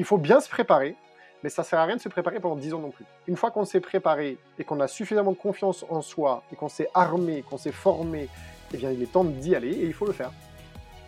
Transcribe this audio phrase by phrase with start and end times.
[0.00, 0.96] il faut bien se préparer,
[1.42, 3.04] mais ça sert à rien de se préparer pendant 10 ans non plus.
[3.28, 6.70] Une fois qu'on s'est préparé et qu'on a suffisamment de confiance en soi et qu'on
[6.70, 8.30] s'est armé, qu'on s'est formé,
[8.72, 10.32] eh bien il est temps d'y aller et il faut le faire.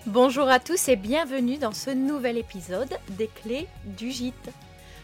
[0.04, 4.50] Bonjour à tous et bienvenue dans ce nouvel épisode des clés du gîte.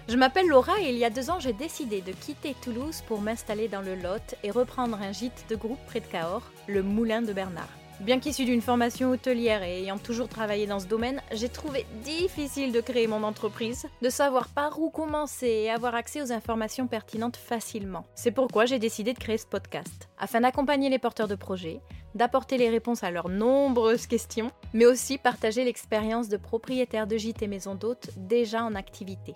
[0.06, 3.22] Je m'appelle Laura et il y a deux ans j'ai décidé de quitter Toulouse pour
[3.22, 7.22] m'installer dans le Lot et reprendre un gîte de groupe près de Cahors, le Moulin
[7.22, 7.77] de Bernard.
[8.00, 12.70] Bien qu'issu d'une formation hôtelière et ayant toujours travaillé dans ce domaine, j'ai trouvé difficile
[12.70, 17.36] de créer mon entreprise, de savoir par où commencer et avoir accès aux informations pertinentes
[17.36, 18.04] facilement.
[18.14, 21.80] C'est pourquoi j'ai décidé de créer ce podcast, afin d'accompagner les porteurs de projets,
[22.14, 27.42] d'apporter les réponses à leurs nombreuses questions, mais aussi partager l'expérience de propriétaires de gîtes
[27.42, 29.34] et maisons d'hôtes déjà en activité.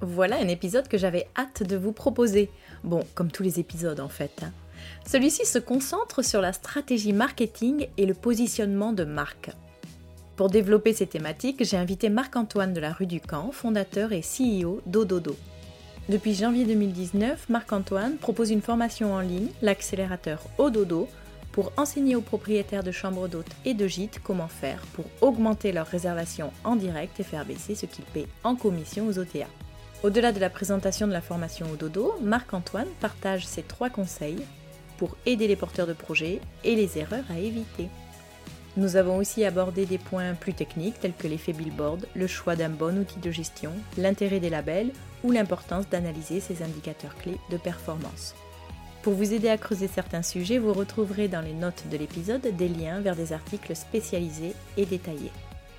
[0.00, 2.48] Voilà un épisode que j'avais hâte de vous proposer.
[2.84, 4.44] Bon, comme tous les épisodes en fait.
[4.44, 4.52] Hein.
[5.06, 9.50] Celui-ci se concentre sur la stratégie marketing et le positionnement de marque.
[10.36, 14.80] Pour développer ces thématiques, j'ai invité Marc-Antoine de la rue du Camp, fondateur et CEO
[14.86, 15.36] d'Ododo.
[16.08, 21.08] Depuis janvier 2019, Marc-Antoine propose une formation en ligne, l'accélérateur Ododo,
[21.52, 25.86] pour enseigner aux propriétaires de chambres d'hôtes et de gîtes comment faire pour augmenter leurs
[25.86, 29.46] réservations en direct et faire baisser ce qu'ils paient en commission aux OTA.
[30.02, 34.42] Au-delà de la présentation de la formation Ododo, Marc-Antoine partage ses trois conseils
[35.00, 37.88] pour aider les porteurs de projets et les erreurs à éviter.
[38.76, 42.68] Nous avons aussi abordé des points plus techniques tels que l'effet billboard, le choix d'un
[42.68, 44.92] bon outil de gestion, l'intérêt des labels
[45.24, 48.34] ou l'importance d'analyser ces indicateurs clés de performance.
[49.00, 52.68] Pour vous aider à creuser certains sujets, vous retrouverez dans les notes de l'épisode des
[52.68, 55.32] liens vers des articles spécialisés et détaillés.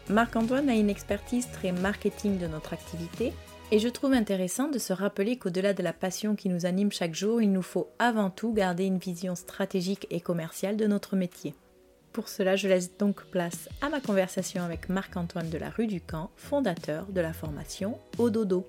[0.10, 3.34] Marc-Antoine a une expertise très marketing de notre activité
[3.72, 7.16] et je trouve intéressant de se rappeler qu'au-delà de la passion qui nous anime chaque
[7.16, 11.56] jour, il nous faut avant tout garder une vision stratégique et commerciale de notre métier.
[12.12, 16.02] Pour cela, je laisse donc place à ma conversation avec Marc-Antoine de la rue du
[16.02, 18.68] Camp, fondateur de la formation Ododo.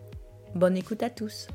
[0.54, 1.48] Bonne écoute à tous.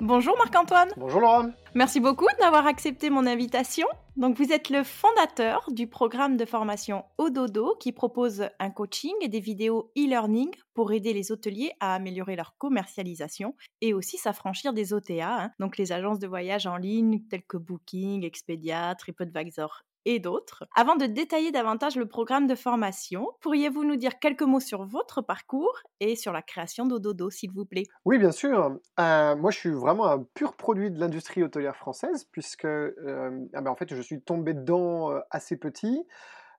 [0.00, 0.88] Bonjour Marc-Antoine.
[0.96, 1.50] Bonjour Laura.
[1.74, 3.86] Merci beaucoup d'avoir accepté mon invitation.
[4.20, 9.28] Donc vous êtes le fondateur du programme de formation Ododo qui propose un coaching et
[9.28, 14.92] des vidéos e-learning pour aider les hôteliers à améliorer leur commercialisation et aussi s'affranchir des
[14.92, 15.50] OTA, hein.
[15.58, 20.64] donc les agences de voyage en ligne telles que Booking, Expedia, TripAdvisor et d'autres.
[20.74, 25.22] Avant de détailler davantage le programme de formation, pourriez-vous nous dire quelques mots sur votre
[25.22, 27.84] parcours et sur la création d'Ododo, s'il vous plaît?
[28.04, 28.78] Oui, bien sûr.
[28.98, 33.60] Euh, moi, je suis vraiment un pur produit de l'industrie hôtelière française, puisque euh, ah
[33.60, 36.06] ben, en fait, je suis tombé dedans euh, assez petit.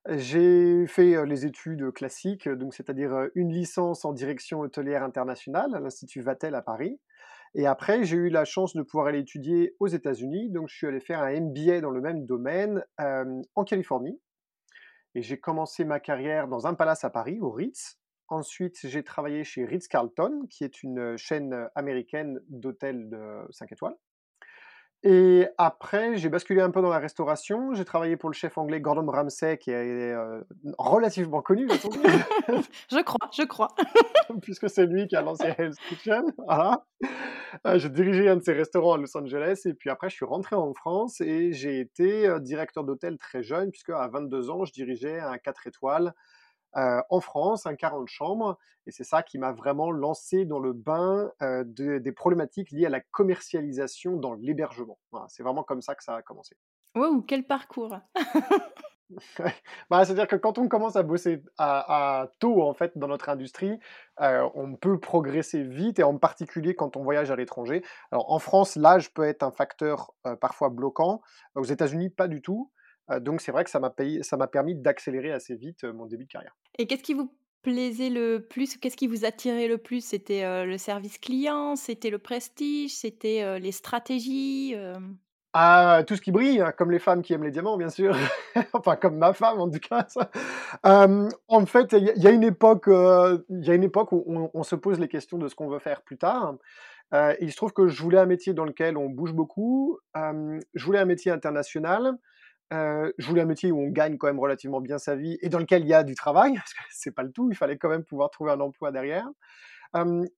[0.09, 6.21] J'ai fait les études classiques, donc c'est-à-dire une licence en direction hôtelière internationale à l'Institut
[6.21, 6.99] Vatel à Paris.
[7.53, 10.49] Et après, j'ai eu la chance de pouvoir aller étudier aux États-Unis.
[10.51, 14.21] Donc, je suis allé faire un MBA dans le même domaine en Californie.
[15.15, 17.99] Et j'ai commencé ma carrière dans un palace à Paris, au Ritz.
[18.29, 23.97] Ensuite, j'ai travaillé chez Ritz-Carlton, qui est une chaîne américaine d'hôtels de 5 étoiles.
[25.03, 27.73] Et après, j'ai basculé un peu dans la restauration.
[27.73, 30.41] J'ai travaillé pour le chef anglais Gordon Ramsay, qui est euh,
[30.77, 33.69] relativement connu, je crois, je crois.
[34.43, 36.23] Puisque c'est lui qui a lancé Hell's Kitchen.
[36.37, 36.85] Voilà.
[37.65, 39.61] Euh, j'ai dirigé un de ses restaurants à Los Angeles.
[39.65, 43.41] Et puis après, je suis rentré en France et j'ai été euh, directeur d'hôtel très
[43.41, 46.13] jeune, puisque à 22 ans, je dirigeais un 4 étoiles
[46.77, 50.73] euh, en France, un 40 chambres, et c'est ça qui m'a vraiment lancé dans le
[50.73, 54.97] bain euh, des problématiques liées à la commercialisation dans l'hébergement.
[55.27, 56.55] c'est vraiment comme ça que ça a commencé.
[56.95, 57.97] Wow, quel parcours
[59.89, 63.77] bah, C'est-à-dire que quand on commence à bosser à, tôt en fait dans notre industrie,
[64.21, 67.83] euh, on peut progresser vite et en particulier quand on voyage à l'étranger.
[68.11, 71.21] Alors en France, l'âge peut être un facteur parfois bloquant.
[71.55, 72.71] Aux États-Unis, pas du tout
[73.19, 76.55] donc c'est vrai que ça m'a permis d'accélérer assez vite mon début de carrière.
[76.77, 80.03] Et qu'est-ce qui vous plaisait le plus Qu'est-ce qui vous attirait le plus?
[80.03, 84.75] C'était le service client C'était le prestige C'était les stratégies
[85.53, 88.15] ah, tout ce qui brille, hein, comme les femmes qui aiment les diamants, bien sûr.
[88.73, 90.07] enfin, comme ma femme, en tout cas.
[90.83, 94.75] en fait, il y, a une époque, il y a une époque où on, se
[94.75, 96.55] pose les questions de ce qu'on veut faire plus tard.
[97.41, 99.99] il se trouve que je voulais un métier dans lequel on bouge beaucoup.
[100.15, 102.17] je voulais un métier international.
[102.71, 105.49] Euh, je voulais un métier où on gagne quand même relativement bien sa vie et
[105.49, 107.77] dans lequel il y a du travail, parce que c'est pas le tout, il fallait
[107.77, 109.27] quand même pouvoir trouver un emploi derrière.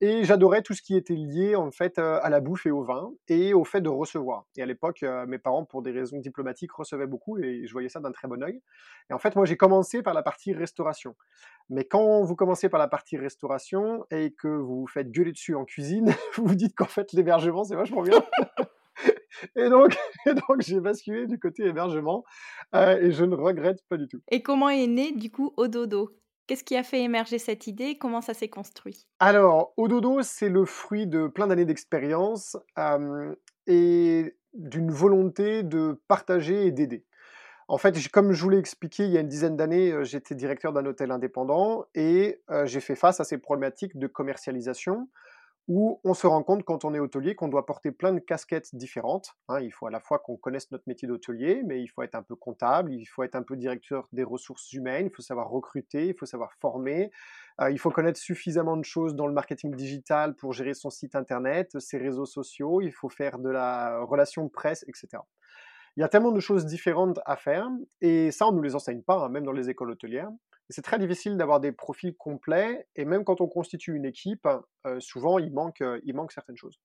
[0.02, 2.84] et j'adorais tout ce qui était lié en fait euh, à la bouffe et au
[2.84, 4.46] vin et au fait de recevoir.
[4.58, 7.90] Et à l'époque, euh, mes parents, pour des raisons diplomatiques, recevaient beaucoup et je voyais
[7.90, 8.62] ça d'un très bon oeil.
[9.12, 11.16] Et en fait, moi, j'ai commencé par la partie restauration.
[11.70, 15.54] Mais quand vous commencez par la partie restauration et que vous vous faites gueuler dessus
[15.54, 18.24] en cuisine, vous vous dites qu'en fait l'hébergement c'est vachement bien.
[19.56, 19.96] Et donc,
[20.26, 22.24] donc j'ai basculé du côté hébergement
[22.76, 24.20] euh, et je ne regrette pas du tout.
[24.32, 26.12] Et comment est né du coup Ododo?
[26.48, 27.98] Qu'est-ce qui a fait émerger cette idée?
[27.98, 29.08] Comment ça s'est construit?
[29.20, 32.58] Alors, Ododo, c'est le fruit de plein d'années d'expérience
[33.66, 37.06] et d'une volonté de partager et d'aider.
[37.70, 40.74] En fait, comme je vous l'ai expliqué il y a une dizaine d'années, j'étais directeur
[40.74, 45.08] d'un hôtel indépendant et j'ai fait face à ces problématiques de commercialisation
[45.68, 48.76] où on se rend compte quand on est hôtelier qu'on doit porter plein de casquettes
[48.76, 49.34] différentes.
[49.48, 49.62] Hein.
[49.62, 52.24] il faut à la fois qu'on connaisse notre métier d'hôtelier, mais il faut être un
[52.24, 56.08] peu comptable, il faut être un peu directeur des ressources humaines, il faut savoir recruter,
[56.08, 57.12] il faut savoir former,
[57.62, 61.16] euh, il faut connaître suffisamment de choses dans le marketing digital pour gérer son site
[61.16, 65.24] internet, ses réseaux sociaux, il faut faire de la relation presse, etc.
[65.96, 67.70] Il y a tellement de choses différentes à faire,
[68.02, 70.32] et ça, on ne nous les enseigne pas, hein, même dans les écoles hôtelières
[70.74, 74.48] c'est très difficile d'avoir des profils complets, et même quand on constitue une équipe,
[74.88, 76.80] euh, souvent il manque, euh, il manque certaines choses.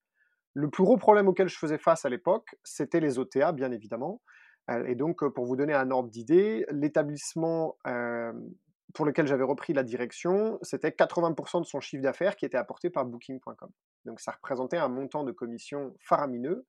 [0.52, 4.20] Le plus gros problème auquel je faisais face à l'époque, c'était les OTA, bien évidemment.
[4.70, 7.76] Euh, et donc, pour vous donner un ordre d'idée, l'établissement
[8.94, 12.90] pour lequel j'avais repris la direction, c'était 80% de son chiffre d'affaires qui était apporté
[12.90, 13.70] par Booking.com.
[14.05, 16.67] Donc, ça représentait un montant de commission faramineux.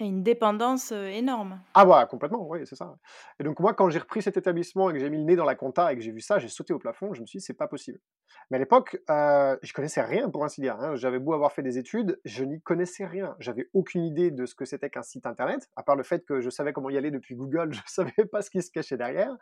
[0.00, 1.60] Et une dépendance énorme.
[1.74, 2.96] Ah ouais, complètement, oui, c'est ça.
[3.40, 5.44] Et donc moi, quand j'ai repris cet établissement et que j'ai mis le nez dans
[5.44, 7.44] la compta et que j'ai vu ça, j'ai sauté au plafond, je me suis dit,
[7.44, 7.98] c'est pas possible.
[8.50, 10.76] Mais à l'époque, je connaissais rien, pour ainsi dire.
[10.78, 10.94] Hein.
[10.94, 13.34] J'avais beau avoir fait des études, je n'y connaissais rien.
[13.40, 16.40] J'avais aucune idée de ce que c'était qu'un site internet, à part le fait que
[16.40, 19.36] je savais comment y aller depuis Google, je savais pas ce qui se cachait derrière.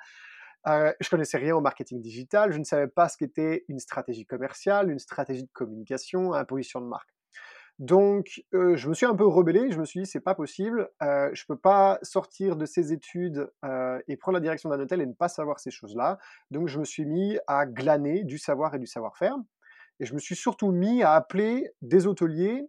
[0.66, 4.26] Euh, je connaissais rien au marketing digital, je ne savais pas ce qu'était une stratégie
[4.26, 7.15] commerciale, une stratégie de communication, un position de marque.
[7.78, 9.70] Donc, je me suis un peu rebellé.
[9.70, 10.88] Je me suis dit, c'est pas possible.
[11.02, 13.50] Euh, je peux pas sortir de ces études
[14.08, 16.18] et prendre la direction d'un hôtel et ne pas savoir ces choses-là.
[16.50, 19.36] Donc, je me suis mis à glaner du savoir et du savoir-faire.
[20.00, 22.66] Et je me suis surtout mis à appeler des hôteliers.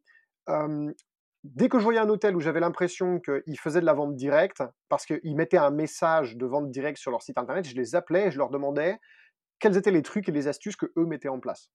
[1.43, 4.61] dès que je voyais un hôtel où j'avais l'impression qu'ils faisaient de la vente directe,
[4.89, 8.27] parce qu'ils mettaient un message de vente directe sur leur site internet, je les appelais
[8.27, 8.97] et je leur demandais
[9.59, 11.71] quels étaient les trucs et les astuces que eux mettaient en place.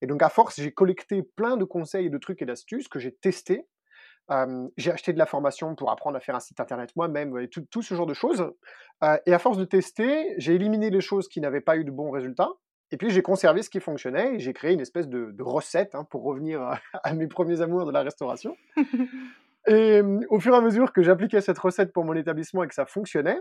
[0.00, 3.14] Et donc, à force, j'ai collecté plein de conseils, de trucs et d'astuces que j'ai
[3.14, 3.66] testés.
[4.76, 7.82] j'ai acheté de la formation pour apprendre à faire un site internet moi-même et tout,
[7.82, 8.52] ce genre de choses.
[9.26, 12.10] et à force de tester, j'ai éliminé les choses qui n'avaient pas eu de bons
[12.10, 12.50] résultats.
[12.90, 16.04] Et puis j'ai conservé ce qui fonctionnait et j'ai créé une espèce de, recette hein,
[16.04, 18.56] pour revenir à, mes premiers amours de la restauration.
[19.66, 22.74] et au fur et à mesure que j'appliquais cette recette pour mon établissement et que
[22.74, 23.40] ça fonctionnait,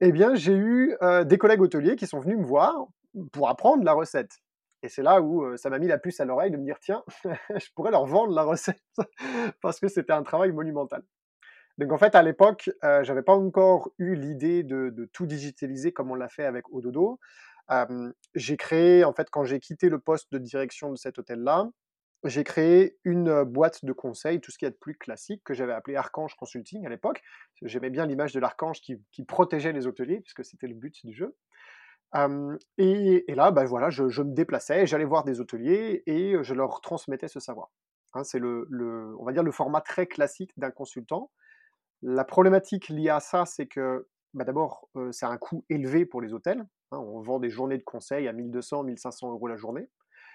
[0.00, 2.86] eh bien j'ai eu des collègues hôteliers qui sont venus me voir
[3.32, 4.38] pour apprendre la recette.
[4.82, 7.02] Et c'est là où ça m'a mis la puce à l'oreille de me dire tiens,
[7.24, 8.82] je pourrais leur vendre la recette
[9.62, 11.02] parce que c'était un travail monumental.
[11.78, 16.10] Donc en fait, à l'époque, euh, j'avais pas encore eu l'idée de, tout digitaliser comme
[16.10, 17.18] on l'a fait avec Ododo.
[18.34, 21.68] j'ai créé, en fait, quand j'ai quitté le poste de direction de cet hôtel-là,
[22.24, 25.74] j'ai créé une boîte de conseils, tout ce qui est de plus classique, que j'avais
[25.74, 27.22] appelé Archange Consulting à l'époque.
[27.62, 31.14] J'aimais bien l'image de l'archange qui, qui, protégeait les hôteliers, puisque c'était le but du
[31.14, 31.36] jeu
[32.78, 37.28] et, là, ben voilà, je, me déplaçais, j'allais voir des hôteliers et je leur transmettais
[37.28, 37.70] ce savoir.
[38.14, 38.66] Hein, c'est le,
[39.18, 41.30] on va dire le format très classique d'un consultant.
[42.02, 46.32] La problématique liée à ça, c'est que bah, d'abord, c'est un coût élevé pour les
[46.32, 46.66] hôtels.
[46.92, 49.88] Hein, on vend des journées de conseil à 1200, 1500 euros la journée.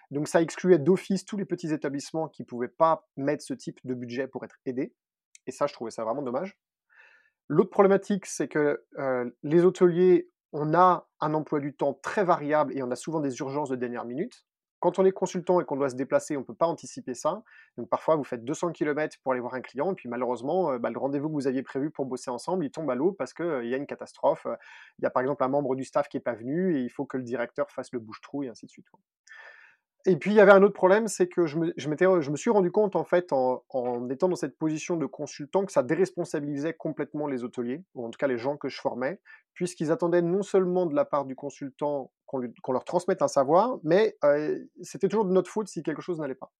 [0.09, 3.79] Donc ça excluait d'office tous les petits établissements qui ne pouvaient pas mettre ce type
[3.85, 4.94] de budget pour être aidés.
[5.47, 6.59] Et ça, je trouvais ça vraiment dommage.
[7.47, 8.83] L'autre problématique, c'est que
[9.44, 13.38] les hôteliers on a un emploi du temps très variable et on a souvent des
[13.39, 14.46] urgences de dernière minute.
[14.79, 17.43] Quand on est consultant et qu'on doit se déplacer, on ne peut pas anticiper ça.
[17.77, 20.79] Donc parfois, vous faites 200 km pour aller voir un client, et puis malheureusement, euh,
[20.79, 23.34] bah, le rendez-vous que vous aviez prévu pour bosser ensemble, il tombe à l'eau parce
[23.34, 24.48] qu'il y a une catastrophe.
[24.98, 26.89] Il y a par exemple un membre du staff qui n'est pas venu, et il
[26.89, 28.88] faut que le directeur fasse le bouche-trou, et ainsi de suite.
[30.05, 32.96] Et puis il y avait un autre problème, c'est que je me, suis rendu compte
[32.96, 33.63] en fait en,
[34.10, 38.17] étant dans cette position de consultant que ça déresponsabilisait complètement les hôteliers, ou en tout
[38.17, 39.20] cas les gens que je formais,
[39.53, 44.17] puisqu'ils attendaient non seulement de la part du consultant qu'on leur transmette un savoir, mais
[44.24, 46.51] euh, c'était toujours de notre faute si quelque chose n'allait pas.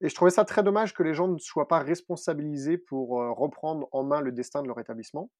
[0.00, 3.32] Et je trouvais ça très dommage que les gens ne soient pas responsabilisés pour euh,
[3.32, 5.30] reprendre en main le destin de leur établissement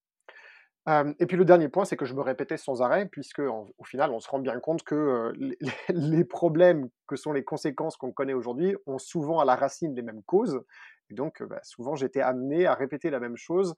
[0.87, 4.11] et puis le dernier point, c'est que je me répétais sans arrêt, puisque au final,
[4.11, 5.33] on se rend bien compte que
[5.89, 10.03] les, problèmes que sont les conséquences qu'on connaît aujourd'hui ont souvent à la racine les
[10.03, 10.61] mêmes causes.
[11.11, 13.77] Et donc, bah, souvent, j'étais amené à répéter la même chose.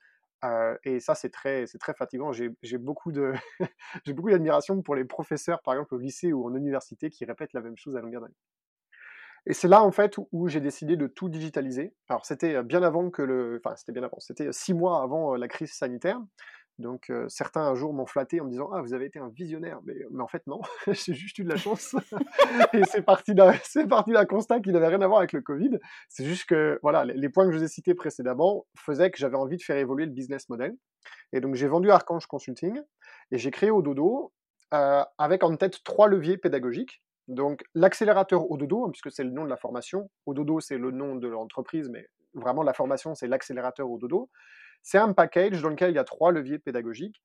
[0.84, 1.66] et ça, c'est très,
[1.98, 2.32] fatigant.
[2.32, 3.12] J'ai beaucoup
[4.04, 7.52] j'ai beaucoup d'admiration pour les professeurs, par exemple au lycée ou en université, qui répètent
[7.52, 8.34] la même chose à longueur d'année.
[9.46, 11.92] Et c'est là, en fait, où, j'ai décidé de tout digitaliser.
[12.08, 13.60] Alors, c'était bien avant que le.
[13.62, 14.18] Enfin, c'était bien avant.
[14.18, 16.18] C'était six mois avant la crise sanitaire.
[16.78, 19.78] Donc certains un jour m'ont flatté en me disant ah vous avez été un visionnaire
[19.84, 21.94] mais, mais en fait non j'ai juste eu de la chance
[22.72, 25.40] et c'est parti d'un c'est parti d'un constat qui n'avait rien à voir avec le
[25.40, 25.78] Covid
[26.08, 29.36] c'est juste que voilà les, points que je vous ai cités précédemment faisaient que j'avais
[29.36, 30.74] envie de faire évoluer le business model
[31.32, 32.80] et donc j'ai vendu Archange Consulting
[33.30, 34.32] et j'ai créé Ododo
[35.18, 37.02] avec en tête trois leviers pédagogiques.
[37.28, 40.10] Donc l'accélérateur au dodo, hein, puisque c'est le nom de la formation.
[40.26, 44.30] Au dodo, c'est le nom de l'entreprise, mais vraiment la formation, c'est l'accélérateur au dodo.
[44.84, 47.22] C'est un package dans lequel il y a trois leviers pédagogiques.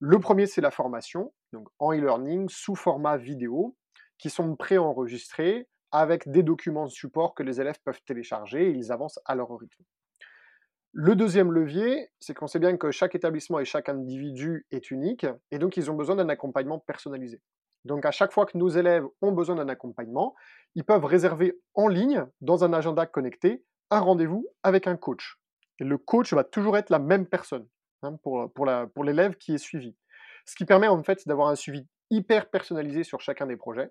[0.00, 3.76] Le premier, c'est la formation, donc en e-learning, sous format vidéo,
[4.16, 8.92] qui sont préenregistrés avec des documents de support que les élèves peuvent télécharger et ils
[8.92, 9.84] avancent à leur rythme.
[10.92, 15.26] Le deuxième levier, c'est qu'on sait bien que chaque établissement et chaque individu est unique,
[15.50, 17.42] et donc ils ont besoin d'un accompagnement personnalisé.
[17.84, 20.34] Donc à chaque fois que nos élèves ont besoin d'un accompagnement,
[20.74, 25.38] ils peuvent réserver en ligne, dans un agenda connecté, un rendez-vous avec un coach.
[25.78, 27.66] Le coach va toujours être la même personne
[28.02, 29.96] hein, pour, pour l'élève qui est suivi.
[30.46, 33.90] Ce qui permet en fait d'avoir un suivi hyper personnalisé sur chacun des projets.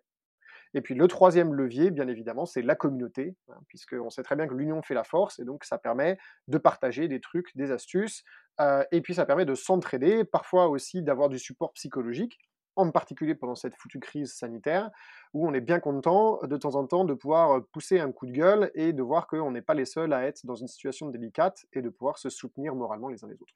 [0.74, 4.46] Et puis le troisième levier, bien évidemment, c'est la communauté, hein, puisqu'on sait très bien
[4.46, 6.18] que l'union fait la force, et donc ça permet
[6.50, 8.24] de partager des trucs, des astuces,
[8.60, 12.40] euh, et puis ça permet de s'entraider, parfois aussi d'avoir du support psychologique
[12.76, 14.90] en particulier pendant cette foutue crise sanitaire,
[15.34, 18.32] où on est bien content de temps en temps de pouvoir pousser un coup de
[18.32, 21.66] gueule et de voir qu'on n'est pas les seuls à être dans une situation délicate
[21.74, 23.56] et de pouvoir se soutenir moralement les uns les autres.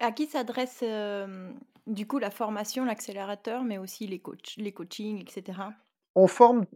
[0.00, 0.82] À qui s'adresse
[1.86, 5.58] du coup la formation, l'accélérateur, mais aussi les, coachs, les coachings, etc.
[6.14, 6.66] On forme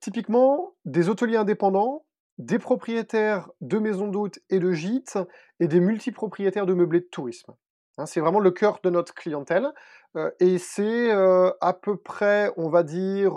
[0.00, 2.04] typiquement des hôteliers indépendants,
[2.38, 5.18] des propriétaires de maisons d'hôtes et de gîtes
[5.60, 7.54] et des multipropriétaires de meublés de tourisme.
[8.00, 9.68] Hein, c'est vraiment le cœur de notre clientèle.
[10.40, 13.34] et c'est à peu près, on va dire,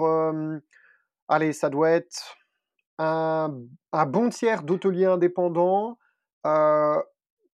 [1.28, 2.38] allez, ça doit être
[2.98, 3.50] un,
[4.08, 5.98] bon tiers d'hôteliers indépendants,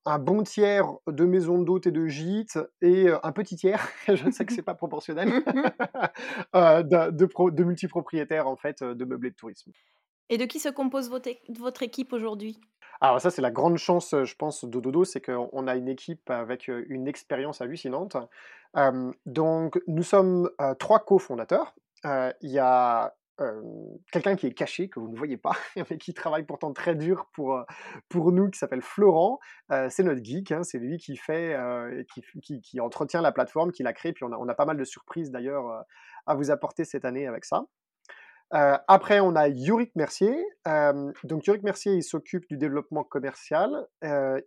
[0.09, 4.45] un bon tiers de maisons d'hôtes et de gîtes, et un petit tiers, je sais
[4.45, 5.29] que c'est pas proportionnel,
[6.55, 9.73] de, de, de, multipropriétaires en fait de meublés de tourisme.
[10.31, 12.61] Et de qui se compose votre équipe aujourd'hui?
[13.01, 16.31] Alors ça, c'est la grande chance, je pense, de Dodo, c'est qu'on a une équipe
[16.31, 18.17] avec une expérience hallucinante.
[19.27, 21.75] donc, nous sommes trois cofondateurs.
[22.05, 23.15] Il y a
[24.11, 25.53] quelqu'un qui est caché, que vous ne voyez pas,
[25.91, 27.65] mais qui travaille pourtant très dur pour,
[28.09, 29.39] pour nous, qui s'appelle Florent.
[29.89, 31.57] c'est notre geek, hein, c'est lui qui fait,
[32.43, 34.13] qui, qui, entretient la plateforme, qui la crée.
[34.13, 35.85] Puis on on a pas mal de surprises d'ailleurs
[36.27, 37.65] à vous apporter cette année avec ça.
[38.55, 40.35] Euh, après, on a Yorick Mercier.
[40.67, 43.87] Euh, donc, Yorick Mercier, il s'occupe du développement commercial.
[44.05, 44.41] Euh,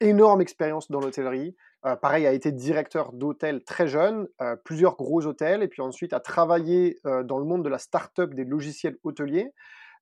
[0.00, 1.56] énorme expérience dans l'hôtellerie.
[2.02, 4.26] pareil, a été directeur d'hôtel très jeune,
[4.64, 8.44] plusieurs gros hôtels, et puis ensuite a travaillé dans le monde de la start-up des
[8.44, 9.54] logiciels hôteliers.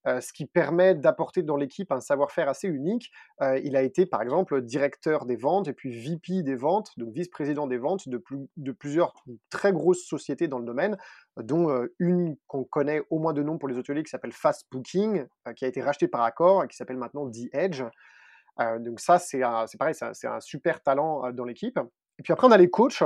[0.06, 3.10] Euh, ce qui permet d'apporter dans l'équipe un savoir-faire assez unique.
[3.40, 7.14] Euh, il a été, par exemple, directeur des ventes et puis VP des ventes, donc
[7.14, 9.14] vice-président des ventes de, plusieurs
[9.48, 10.98] très grosses sociétés dans le domaine,
[11.40, 14.66] dont euh, une qu'on connaît au moins de nom pour les hôteliers qui s'appelle Fast
[14.70, 15.24] Booking,
[15.56, 17.82] qui a été rachetée par Accor et qui s'appelle maintenant The Edge.
[18.80, 19.40] donc ça, c'est
[19.78, 21.78] pareil, c'est un, super talent dans l'équipe.
[22.18, 23.02] Et puis après, on a les coachs.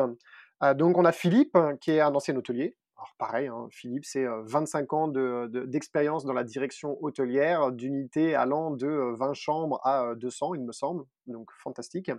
[0.75, 4.93] donc on a Philippe, qui est un ancien hôtelier, alors pareil, hein, Philippe, c'est 25
[4.93, 10.73] ans d'expérience dans la direction hôtelière, d'unités allant de 20 chambres à 200, il me
[10.73, 11.05] semble.
[11.28, 12.11] Donc fantastique.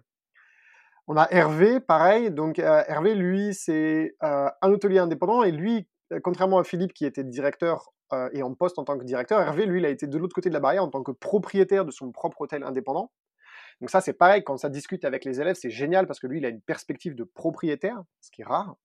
[1.07, 2.31] On a Hervé, pareil.
[2.31, 5.85] Donc Hervé, lui, c'est un hôtelier indépendant et lui,
[6.23, 7.91] contrairement à Philippe qui était directeur
[8.31, 10.47] et en poste en tant que directeur, Hervé, lui, il a été de l'autre côté
[10.47, 13.11] de la barrière en tant que propriétaire de son propre hôtel indépendant.
[13.81, 16.39] Donc ça, c'est pareil, quand ça discute avec les élèves, c'est génial parce que lui,
[16.39, 18.77] il a une perspective de propriétaire, ce qui est rare.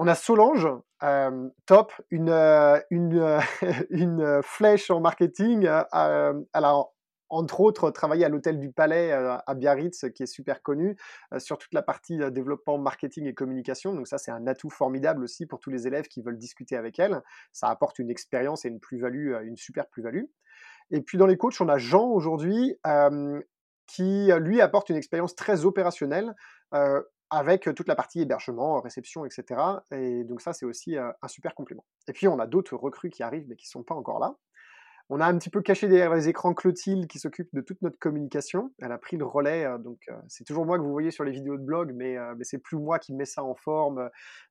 [0.00, 0.68] On a Solange,
[1.02, 3.40] euh, top, une, euh, euh,
[3.90, 5.64] une, flèche en marketing.
[5.64, 6.84] elle a
[7.30, 10.96] entre autres travaillé à l'hôtel du Palais à Biarritz, qui est super connu,
[11.36, 13.92] sur toute la partie développement, marketing et communication.
[13.92, 16.98] Donc ça, c'est un atout formidable aussi pour tous les élèves qui veulent discuter avec
[16.98, 17.20] elle.
[17.52, 20.24] Ça apporte une expérience et une plus-value, une super plus-value.
[20.90, 22.78] Et puis dans les coachs, on a Jean aujourd'hui,
[23.86, 26.34] qui lui apporte une expérience très opérationnelle
[27.30, 29.60] avec toute la partie hébergement, réception, etc.
[29.92, 31.84] Et donc ça, c'est aussi un super complément.
[32.08, 34.36] Et puis, on a d'autres recrues qui arrivent, mais qui ne sont pas encore là.
[35.10, 37.98] On a un petit peu caché derrière les écrans Clotilde qui s'occupe de toute notre
[37.98, 38.74] communication.
[38.78, 41.56] Elle a pris le relais, donc c'est toujours moi que vous voyez sur les vidéos
[41.56, 44.10] de blog, mais, c'est plus moi qui mets ça en forme,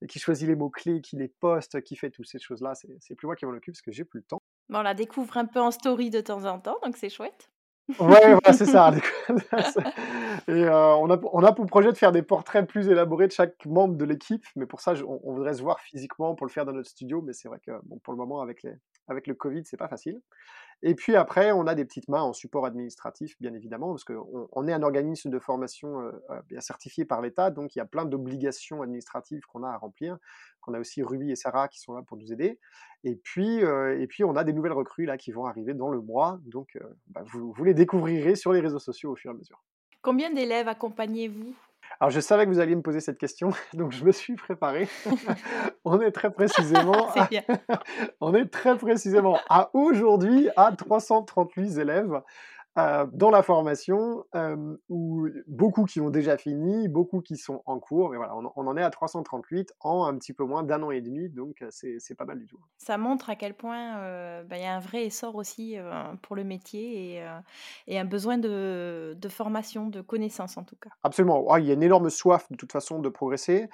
[0.10, 2.74] qui choisit les mots-clés, qui les poste, qui fait toutes ces choses-là.
[2.74, 4.42] C'est plus moi qui m'en occupe parce que j'ai plus le temps.
[4.70, 7.52] on la découvre un peu en story de temps en temps, donc c'est chouette.
[8.00, 8.92] Ouais, c'est ça.
[10.48, 13.32] Et euh, on, a, on a pour projet de faire des portraits plus élaborés de
[13.32, 16.66] chaque membre de l'équipe, mais pour ça, on, voudrait se voir physiquement pour le faire
[16.66, 18.74] dans notre studio, mais c'est vrai que bon, pour le moment, avec, les,
[19.08, 20.22] avec le Covid, c'est pas facile.
[20.84, 24.48] Et puis après, on a des petites mains en support administratif, bien évidemment, parce qu'on
[24.52, 27.86] on est un organisme de formation euh, euh, certifié par l'État, donc il y a
[27.86, 30.18] plein d'obligations administratives qu'on a à remplir.
[30.62, 32.60] Qu'on a aussi Ruby et Sarah qui sont là pour nous aider.
[33.04, 35.90] Et puis, euh, et puis on a des nouvelles recrues là qui vont arriver dans
[35.90, 39.34] le mois, donc bah, vous, vous les découvrirez sur les réseaux sociaux au fur et
[39.34, 39.64] à mesure.
[40.02, 41.56] Combien d'élèves accompagnez-vous?
[42.00, 44.88] Alors, je savais que vous alliez me poser cette question, donc je me suis préparé.
[45.86, 47.44] on est très précisément, bien.
[48.22, 52.22] on est très précisément à aujourd'hui à 338 élèves
[52.78, 57.80] euh, dans la formation, euh, où beaucoup qui ont déjà fini, beaucoup qui sont en
[57.80, 60.84] cours, mais voilà, on, on en est à 338 en un petit peu moins d'un
[60.84, 62.60] an et demi, donc euh, c'est pas mal du tout.
[62.78, 65.78] Ça montre à quel point euh, bah, il y a un vrai essor aussi
[66.22, 67.26] pour le métier et,
[67.88, 70.90] et un besoin de, de formation, de connaissances en tout cas.
[71.04, 71.46] Absolument.
[71.50, 73.70] Ah, il y a une énorme soif de toute façon de progresser.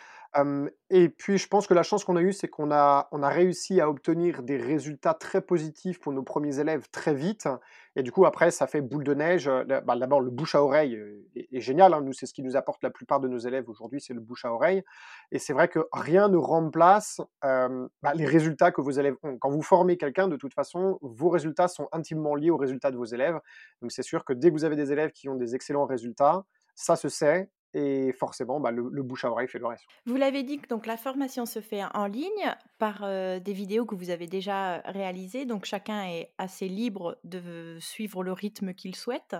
[0.89, 3.29] Et puis je pense que la chance qu'on a eue, c'est qu'on a on a
[3.29, 7.48] réussi à obtenir des résultats très positifs pour nos premiers élèves très vite
[7.95, 10.63] et du coup après ça fait boule de neige, heu, bah, d'abord le bouche à
[10.63, 12.01] oreille, heu, est génial, hein.
[12.01, 14.45] Nous, c'est ce qui nous apporte la plupart de nos élèves aujourd'hui, c'est le bouche
[14.45, 14.83] à oreille
[15.31, 19.38] et c'est vrai que rien ne remplace, hem, bah, les résultats que vos élèves ont.
[19.38, 22.97] Quand vous formez quelqu'un, de toute façon, vos résultats sont intimement liés aux résultats de
[22.97, 23.39] vos élèves.
[23.81, 26.45] Donc c'est sûr que dès que vous avez des élèves qui ont des excellents résultats,
[26.75, 29.86] ça se sait et forcément, bah, le, le bouche à oreille fait le reste.
[30.06, 33.86] Vous l'avez dit que donc la formation se fait en ligne par euh, des vidéos
[33.86, 38.96] que vous avez déjà réalisées, donc chacun est assez libre de suivre le rythme qu'il
[38.96, 39.36] souhaite.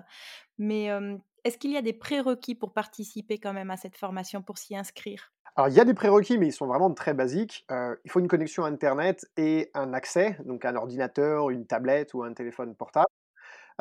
[0.58, 4.42] Mais euh, est-ce qu'il y a des prérequis pour participer quand même à cette formation,
[4.42, 5.32] pour s'y inscrire?
[5.56, 7.66] Alors, il y a des prérequis, mais ils sont vraiment très basiques.
[7.70, 12.24] Euh, il faut une connexion Internet et un accès, donc un ordinateur, une tablette ou
[12.24, 13.06] un téléphone portable.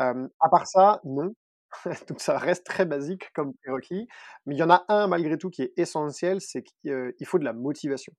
[0.00, 1.34] Euh, à part ça, non.
[2.08, 4.08] Donc ça reste très basique comme prérequis,
[4.46, 7.44] mais il y en a un malgré tout qui est essentiel, c'est qu'il faut de
[7.44, 8.12] la motivation.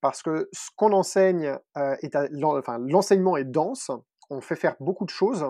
[0.00, 3.90] Parce que ce qu'on enseigne, heu, est à enfin l'enseignement est dense,
[4.30, 5.46] on fait faire beaucoup de choses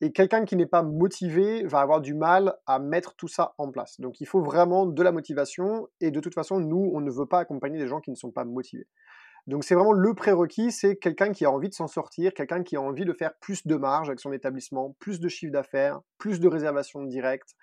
[0.00, 3.70] et quelqu'un qui n'est pas motivé va avoir du mal à mettre tout ça en
[3.70, 4.00] place.
[4.00, 7.26] Donc il faut vraiment de la motivation et de toute façon, nous, on ne veut
[7.26, 8.88] pas accompagner des gens qui ne sont pas motivés.
[9.46, 12.76] Donc c'est vraiment le prérequis, c'est quelqu'un qui a envie de s'en sortir, quelqu'un qui
[12.76, 16.40] a envie de faire plus de marge avec son établissement, plus de chiffre d'affaires, plus
[16.40, 17.54] de réservations directes,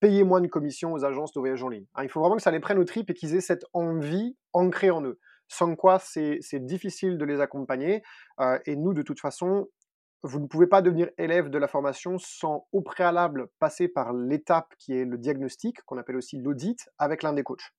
[0.00, 1.86] payer moins de commissions aux agences de voyage en ligne.
[1.94, 4.36] Hein, il faut vraiment que ça les prenne au trip et qu'ils aient cette envie
[4.52, 5.18] ancrée en eux.
[5.48, 8.02] Sans quoi, c'est difficile de les accompagner.
[8.38, 9.68] Euh, et nous, de toute façon,
[10.22, 14.74] vous ne pouvez pas devenir élève de la formation sans au préalable passer par l'étape
[14.78, 17.72] qui est le diagnostic, qu'on appelle aussi l'audit, avec l'un des coachs,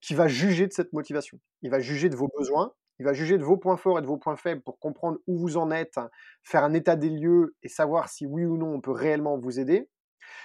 [0.00, 1.40] qui va juger de cette motivation.
[1.62, 4.06] Il va juger de vos besoins, il va juger de vos points forts et de
[4.06, 5.98] vos points faibles pour comprendre où vous en êtes,
[6.42, 9.58] faire un état des lieux et savoir si oui ou non on peut réellement vous
[9.58, 9.88] aider.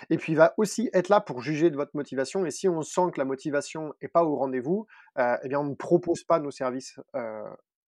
[0.09, 2.45] Et puis il va aussi être là pour juger de votre motivation.
[2.45, 4.87] Et si on sent que la motivation n'est pas au rendez-vous,
[5.17, 7.43] euh, eh bien on ne propose pas nos services euh,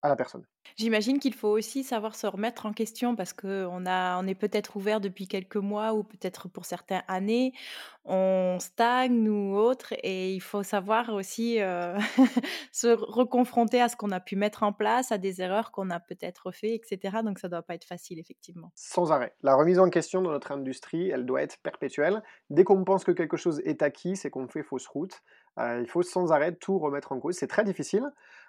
[0.03, 0.45] à la personne.
[0.77, 5.01] J'imagine qu'il faut aussi savoir se remettre en question parce qu'on on est peut-être ouvert
[5.01, 7.53] depuis quelques mois ou peut-être pour certaines années,
[8.05, 11.99] on stagne ou autre, et il faut savoir aussi euh,
[12.73, 16.01] se reconfronter à ce qu'on a pu mettre en place, à des erreurs qu'on a
[16.01, 17.19] peut-être fait, etc.
[17.25, 18.73] Donc ça doit pas être facile, effectivement.
[18.75, 19.35] Sans arrêt.
[19.43, 22.23] La remise en question dans notre industrie, elle doit être perpétuelle.
[22.49, 25.23] Dès qu'on pense que quelque chose est acquis, c'est qu'on fait fausse route.
[25.59, 27.37] Euh, il faut sans arrêt tout remettre en cause.
[27.37, 28.05] C'est très difficile,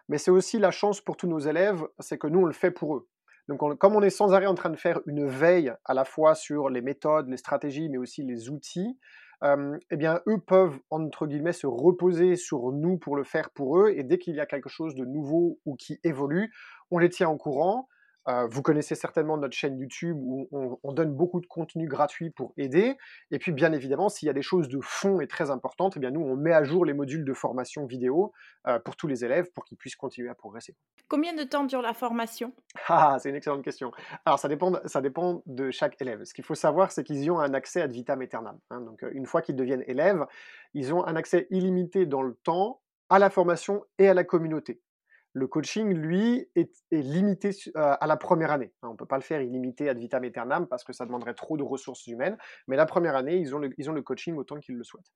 [0.10, 2.72] mais c'est aussi la chance pour tous nos élèves, c'est que nous, on le fait
[2.72, 3.08] pour eux.
[3.48, 6.06] Donc, on- comme on est sans arrêt en train de faire une veille à la
[6.06, 8.98] fois sur les méthodes, les stratégies, mais aussi les outils,
[9.44, 13.90] eh bien, eux peuvent, entre guillemets, se reposer sur nous pour le faire pour eux.
[13.96, 16.54] Et dès qu'il y a quelque chose de nouveau ou qui évolue,
[16.92, 17.88] on les tient au courant.
[18.28, 22.30] Euh, vous connaissez certainement notre chaîne YouTube où on, on donne beaucoup de contenu gratuit
[22.30, 22.96] pour aider.
[23.32, 26.00] Et puis, bien évidemment, s'il y a des choses de fond et très importantes, eh
[26.00, 28.32] bien, nous, on met à jour les modules de formation vidéo
[28.68, 30.76] euh, pour tous les élèves pour qu'ils puissent continuer à progresser.
[31.08, 32.54] Combien de temps dure la formation?
[32.88, 33.92] Ah, c'est une excellente question.
[34.26, 36.24] Alors, ça dépend, ça dépend de chaque élève.
[36.24, 38.60] Ce qu'il faut savoir, c'est qu'ils y ont un accès ad vitam aeternam.
[38.70, 38.82] hein.
[38.82, 40.26] Donc, une fois qu'ils deviennent élèves,
[40.74, 44.80] ils ont un accès illimité dans le temps à la formation et à la communauté.
[45.34, 48.74] Le coaching, lui, est, limité euh, à la première année.
[48.82, 48.90] hein.
[48.90, 51.56] On ne peut pas le faire illimité ad vitam aeternam parce que ça demanderait trop
[51.58, 52.38] de ressources humaines.
[52.68, 55.12] Mais la première année, ils ont le, le coaching autant qu'ils le souhaitent.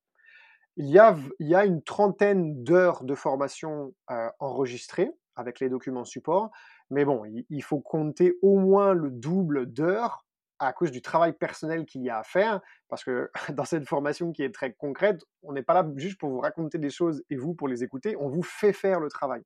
[0.76, 5.60] Il y a, v- il y a une trentaine d'heures de formation euh, enregistrées avec
[5.60, 6.50] les documents support,
[6.90, 10.24] mais bon, il, il faut compter au moins le double d'heures
[10.58, 14.32] à cause du travail personnel qu'il y a à faire, parce que dans cette formation
[14.32, 17.36] qui est très concrète, on n'est pas là juste pour vous raconter des choses et
[17.36, 19.42] vous pour les écouter, on vous fait faire le travail.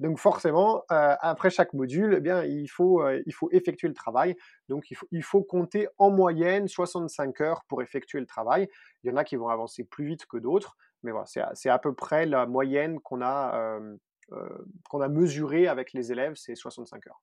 [0.00, 3.94] Donc forcément, euh, après chaque module, eh bien, il, faut, euh, il faut effectuer le
[3.94, 4.34] travail.
[4.68, 8.68] Donc il faut, il faut compter en moyenne 65 heures pour effectuer le travail.
[9.04, 11.78] Il y en a qui vont avancer plus vite que d'autres, mais voilà, c'est à,
[11.78, 13.96] peu près la moyenne qu'on a, euh,
[14.88, 17.22] qu'on a mesurée avec les élèves, c'est 65 heures.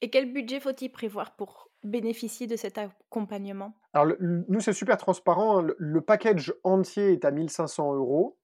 [0.00, 3.72] Et quel budget faut-il prévoir pour bénéficier de cet accompagnement?
[3.92, 5.58] Alors le- nous, c'est super transparent.
[5.58, 5.62] hein.
[5.62, 8.36] Le, le package entier est à 1500 euros.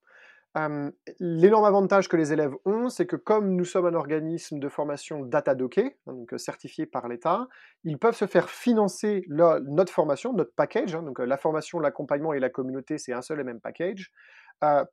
[1.18, 5.24] L'énorme avantage que les élèves ont, c'est que comme nous sommes un organisme de formation
[5.24, 7.48] data-docké, hein, donc certifié par l'État,
[7.84, 12.40] ils peuvent se faire financer notre formation, notre package, hein, donc la formation, l'accompagnement et
[12.40, 14.12] la communauté, c'est un seul et même package,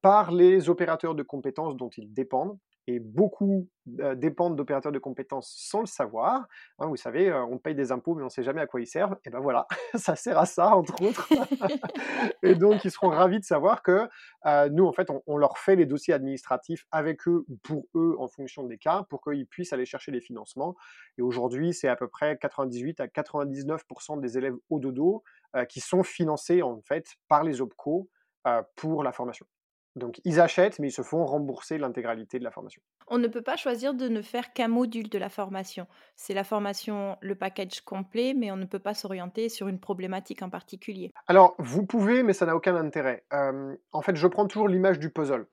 [0.02, 5.80] par les opérateurs de compétences dont ils dépendent et beaucoup dépendent d'opérateurs de compétences sans
[5.80, 6.48] le savoir.
[6.80, 8.88] Hein, vous savez, on paye des impôts, mais on ne sait jamais à quoi ils
[8.88, 9.16] servent.
[9.26, 11.30] Et ben voilà, ça sert à ça, entre autres.
[12.44, 14.08] et donc, ils seront ravis de savoir que
[14.70, 18.28] nous, en fait, on, leur fait les dossiers administratifs avec eux ou pour eux en
[18.28, 20.76] fonction des cas, pour qu'ils puissent aller chercher les financements.
[21.18, 25.24] Et aujourd'hui, c'est à peu près 98 à 99% des élèves au dodo
[25.70, 28.10] qui sont financés, en fait, par les OPCO
[28.76, 29.46] pour la formation.
[29.96, 32.82] Donc ils achètent, mais ils se font rembourser l'intégralité de la formation.
[33.08, 35.88] On ne peut pas choisir de ne faire qu'un module de la formation.
[36.16, 40.42] C'est la formation, le package complet, mais on ne peut pas s'orienter sur une problématique
[40.42, 41.12] en particulier.
[41.28, 43.24] Alors, vous pouvez, mais ça n'a aucun intérêt.
[43.32, 45.48] en fait, je prends toujours l'image du puzzle.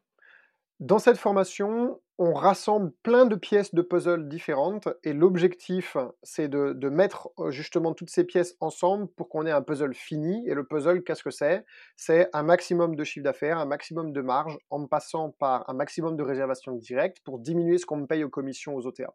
[0.82, 6.88] Dans cette formation, on rassemble plein de pièces de puzzle différentes et l'objectif, c'est de,
[6.88, 10.44] mettre justement toutes ces pièces ensemble pour qu'on ait un puzzle fini.
[10.48, 11.64] Et le puzzle, qu'est-ce que c'est?
[11.96, 16.16] C'est un maximum de chiffre d'affaires, un maximum de marge en passant par un maximum
[16.16, 19.14] de réservations directes pour diminuer ce qu'on me paye aux commissions aux OTA.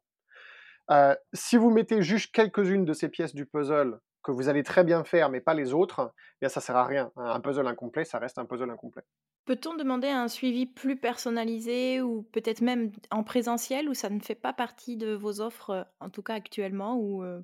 [1.34, 5.04] si vous mettez juste quelques-unes de ces pièces du puzzle que vous allez très bien
[5.04, 7.12] faire, mais pas les autres, eh bien ça sert à rien.
[7.18, 9.04] Un puzzle incomplet, ça reste un puzzle incomplet.
[9.48, 14.36] Peut-on demander un suivi plus personnalisé ou peut-être même en présentiel ou ça ne fait
[14.36, 17.42] pas partie de vos offres, euh, en tout cas actuellement ou, euh,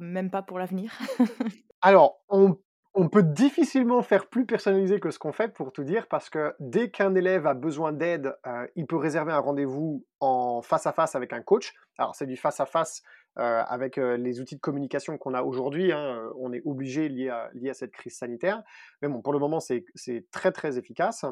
[0.00, 0.98] même pas pour l'avenir?
[1.82, 2.56] Alors, on
[2.98, 6.54] on peut difficilement faire plus personnalisé que ce qu'on fait pour tout dire, parce que
[6.60, 10.92] dès qu'un élève a besoin d'aide, euh, il peut réserver un rendez-vous en face à
[10.92, 11.74] face avec un coach.
[11.98, 13.02] Alors c'est du face à face
[13.36, 15.92] avec les outils de communication qu'on a aujourd'hui.
[15.92, 18.62] Hein, on est obligé lié à, lié à cette crise sanitaire.
[19.02, 19.84] Mais bon, pour le moment, c'est
[20.30, 21.24] très très efficace.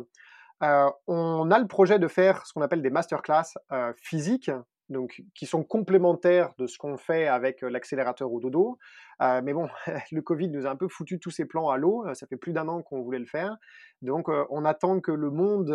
[0.61, 3.55] on a le projet de faire ce qu'on appelle des masterclass
[3.97, 4.51] physiques
[4.89, 8.79] donc qui sont complémentaires de ce qu'on fait avec l'accélérateur au dodo.
[9.21, 9.69] mais bon,
[10.13, 12.05] le Covid nous a un peu foutu tous ces plans à l'eau.
[12.15, 13.57] Ça fait plus d'un an qu'on voulait le faire.
[14.03, 15.71] Donc on attend que le monde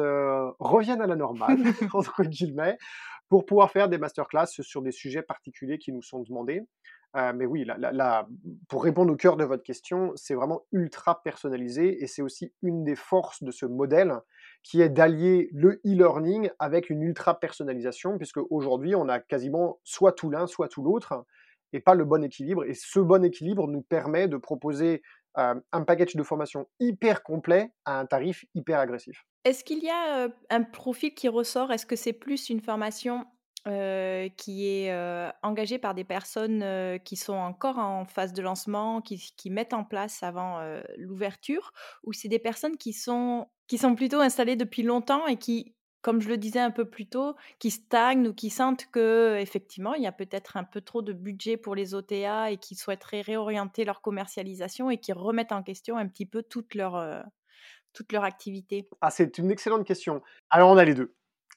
[0.60, 1.58] revienne à la normale,
[1.94, 2.78] entre guillemets,
[3.30, 6.62] pour pouvoir faire des masterclass sur des sujets particuliers qui nous sont demandés.
[7.16, 7.66] mais oui,
[8.68, 12.84] pour répondre au cœur de votre question, c'est vraiment ultra personnalisé et c'est aussi une
[12.84, 14.20] des forces de ce modèle
[14.64, 20.12] qui est d'allier le e-learning avec une ultra personnalisation, puisque aujourd'hui on a quasiment soit
[20.12, 21.26] tout l'un, soit tout l'autre,
[21.74, 22.66] et pas le bon équilibre.
[22.66, 25.02] Et ce bon équilibre nous permet de proposer
[25.36, 29.24] un package de formation hyper complet à un tarif hyper agressif.
[29.46, 31.72] Est-ce qu'il y a un profil qui ressort?
[31.72, 33.26] Est-ce que c'est plus une formation
[34.38, 34.92] qui est
[35.44, 39.84] engagée par des personnes qui sont encore en phase de lancement, qui, qui mettent en
[39.84, 40.60] place avant
[40.98, 41.72] l'ouverture,
[42.04, 46.22] ou c'est des personnes qui sont, qui sont plutôt installées depuis longtemps et qui, comme
[46.22, 50.04] je le disais un peu plus tôt, qui stagnent ou qui sentent que effectivement il
[50.04, 53.86] y a peut-être un peu trop de budget pour les OTA et qui souhaiteraient réorienter
[53.86, 57.24] leur commercialisation et qui remettent en question un petit peu toute leur,
[57.94, 60.22] toute leur activité Ah, c'est une excellente question.
[60.50, 61.16] Alors on a les deux.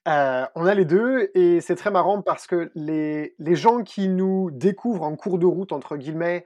[0.09, 4.09] Euh, on a les deux et c'est très marrant parce que les, les gens qui
[4.09, 6.45] nous découvrent en cours de route, entre guillemets,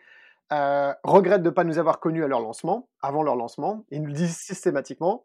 [0.53, 4.01] euh, regrettent de ne pas nous avoir connus à leur lancement, avant leur lancement, ils
[4.01, 5.25] nous le disent systématiquement.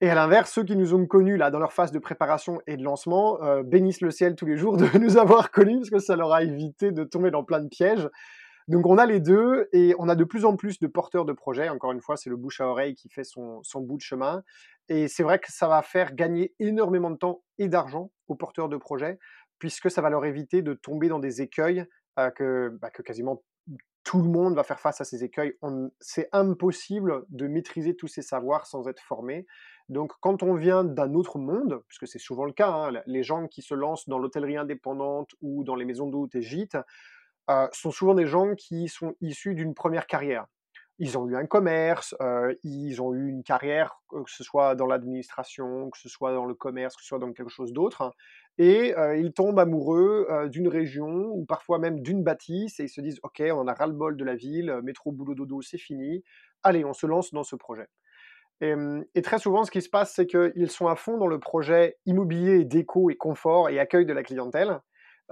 [0.00, 2.76] Et à l'inverse, ceux qui nous ont connus là dans leur phase de préparation et
[2.76, 5.98] de lancement euh, bénissent le ciel tous les jours de nous avoir connus parce que
[5.98, 8.08] ça leur a évité de tomber dans plein de pièges.
[8.68, 11.32] Donc on a les deux et on a de plus en plus de porteurs de
[11.32, 11.68] projets.
[11.68, 14.42] Encore une fois, c'est le bouche à oreille qui fait son, bout de chemin.
[14.88, 18.68] Et c'est vrai que ça va faire gagner énormément de temps et d'argent aux porteurs
[18.68, 19.18] de projets,
[19.58, 21.84] puisque ça va leur éviter de tomber dans des écueils
[22.18, 23.42] euh, que, bah, que quasiment
[24.04, 25.56] tout le monde va faire face à ces écueils.
[26.00, 29.46] C'est impossible de maîtriser tous ces savoirs sans être formé.
[29.88, 33.46] Donc quand on vient d'un autre monde, puisque c'est souvent le cas, hein, les gens
[33.46, 36.76] qui se lancent dans l'hôtellerie indépendante ou dans les maisons d'hôtes et gîtes,
[37.50, 40.46] euh, sont souvent des gens qui sont issus d'une première carrière.
[40.98, 44.86] Ils ont eu un commerce, euh, ils ont eu une carrière, que ce soit dans
[44.86, 48.12] l'administration, que ce soit dans le commerce, que ce soit dans quelque chose d'autre,
[48.58, 53.00] et euh, ils tombent amoureux d'une région ou parfois même d'une bâtisse et ils se
[53.00, 56.22] disent ok, on a ras-le-bol de la ville, métro, boulot, dodo, c'est fini,
[56.62, 57.88] allez, on se lance dans ce projet.
[58.60, 58.74] Et,
[59.16, 61.96] et, très souvent, ce qui se passe, c'est qu'ils sont à fond dans le projet
[62.06, 64.80] immobilier, déco et confort et accueil de la clientèle.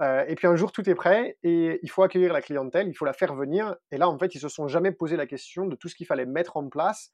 [0.01, 2.93] Euh, et puis un jour, tout est prêt et il faut accueillir la clientèle, il
[2.93, 3.75] faut la faire venir.
[3.91, 6.07] Et là, en fait, ils se sont jamais posé la question de tout ce qu'il
[6.07, 7.11] fallait mettre en place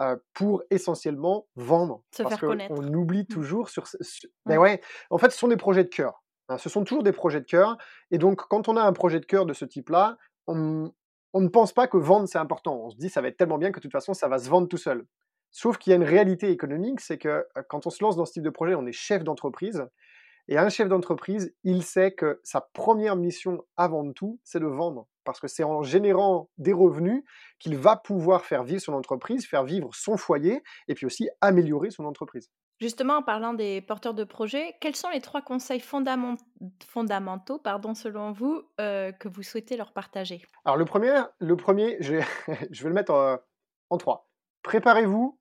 [0.00, 2.02] euh, pour essentiellement vendre.
[2.16, 3.26] Se Parce qu'on oublie mmh.
[3.26, 3.84] toujours sur.
[4.46, 6.22] Mais ouais, en fait, ce sont des projets de cœur.
[6.48, 6.56] Hein.
[6.56, 7.76] ce sont toujours des projets de cœur.
[8.10, 10.90] Et donc, quand on a un projet de cœur de ce type-là, on,
[11.34, 12.80] on ne pense pas que vendre c'est important.
[12.84, 14.48] On se dit ça va être tellement bien que de toute façon ça va se
[14.48, 15.04] vendre tout seul.
[15.50, 18.32] Sauf qu'il y a une réalité économique, c'est que quand on se lance dans ce
[18.32, 19.84] type de projet, on est chef d'entreprise.
[20.50, 25.06] Et un chef d'entreprise, il sait que sa première mission avant tout, c'est de vendre.
[25.22, 27.22] Parce que c'est en générant des revenus
[27.60, 31.92] qu'il va pouvoir faire vivre son entreprise, faire vivre son foyer et puis aussi améliorer
[31.92, 32.50] son entreprise.
[32.80, 38.32] Justement, en parlant des porteurs de projets, quels sont les trois conseils fondamentaux, pardon, selon
[38.32, 40.42] vous, euh, que vous souhaitez leur partager?
[40.64, 43.38] Alors le premier, le premier je, vais, le mettre en,
[43.90, 44.28] en trois.
[44.62, 45.38] Préparez-vous,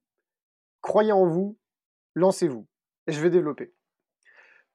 [0.81, 1.57] croyez en vous,
[2.13, 2.67] lancez-vous.
[3.07, 3.73] Et je vais développer.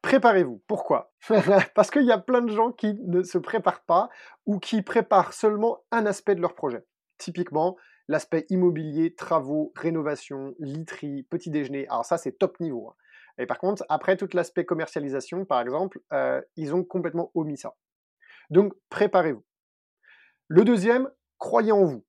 [0.05, 0.63] Préparez-vous.
[0.67, 1.15] Pourquoi?
[1.75, 4.11] Parce qu'il y a plein de gens qui ne se préparent pas
[4.45, 6.85] ou qui préparent seulement un aspect de leur projet.
[7.17, 11.89] Typiquement, l'aspect immobilier, travaux, rénovation, literie, petit déjeuner.
[11.89, 12.91] Alors ça, c'est top niveau.
[12.91, 12.95] Hein.
[13.39, 17.75] Et par contre, après, tout l'aspect commercialisation, par exemple, euh, ils ont complètement omis ça.
[18.51, 19.43] Donc, préparez-vous.
[20.49, 22.05] Le deuxième, croyez en vous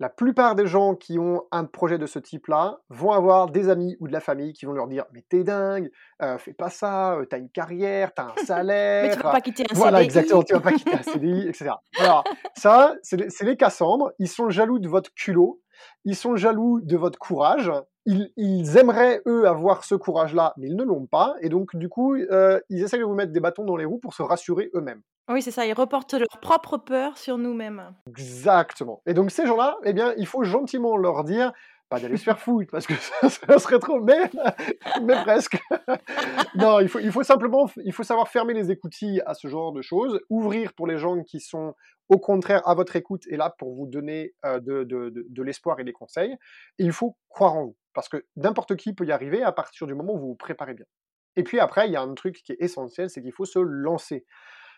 [0.00, 3.96] la plupart des gens qui ont un projet de ce type-là vont avoir des amis
[4.00, 5.90] ou de la famille qui vont leur dire Mais t'es dingue,
[6.22, 9.04] euh, fais pas ça, euh, t'as une carrière, t'as un salaire.
[9.08, 9.78] Mais tu vas pas quitter un CDI.
[9.78, 11.70] Voilà, exactement, tu vas pas quitter un CDI, etc.
[11.98, 12.24] Alors,
[12.56, 14.12] ça, c'est les, les Cassandres.
[14.18, 15.60] Ils sont jaloux de votre culot,
[16.04, 17.70] ils sont jaloux de votre courage.
[18.06, 21.36] Ils, ils aimeraient, eux, avoir ce courage-là, mais ils ne l'ont pas.
[21.40, 23.98] Et donc, du coup, euh, ils essaient de vous mettre des bâtons dans les roues
[23.98, 25.02] pour se rassurer eux-mêmes.
[25.28, 27.94] Oui, c'est ça, ils reportent leur propre peur sur nous-mêmes.
[28.08, 29.00] Exactement.
[29.06, 31.52] Et donc ces gens-là, eh bien, il faut gentiment leur dire,
[31.88, 34.30] pas d'aller se faire foutre, parce que ça, serait trop, mais,
[35.02, 35.58] mais presque.
[36.56, 39.72] non, il faut, il faut simplement, il faut savoir fermer les écoutilles à ce genre
[39.72, 41.74] de choses, ouvrir pour les gens qui sont
[42.10, 45.42] au contraire à votre écoute et là pour vous donner euh, de, de, de, de
[45.42, 46.32] l'espoir et des conseils.
[46.78, 49.86] Et il faut croire en vous, parce que n'importe qui peut y arriver à partir
[49.86, 50.86] du moment où vous vous préparez bien.
[51.36, 53.58] Et puis après, il y a un truc qui est essentiel, c'est qu'il faut se
[53.58, 54.26] lancer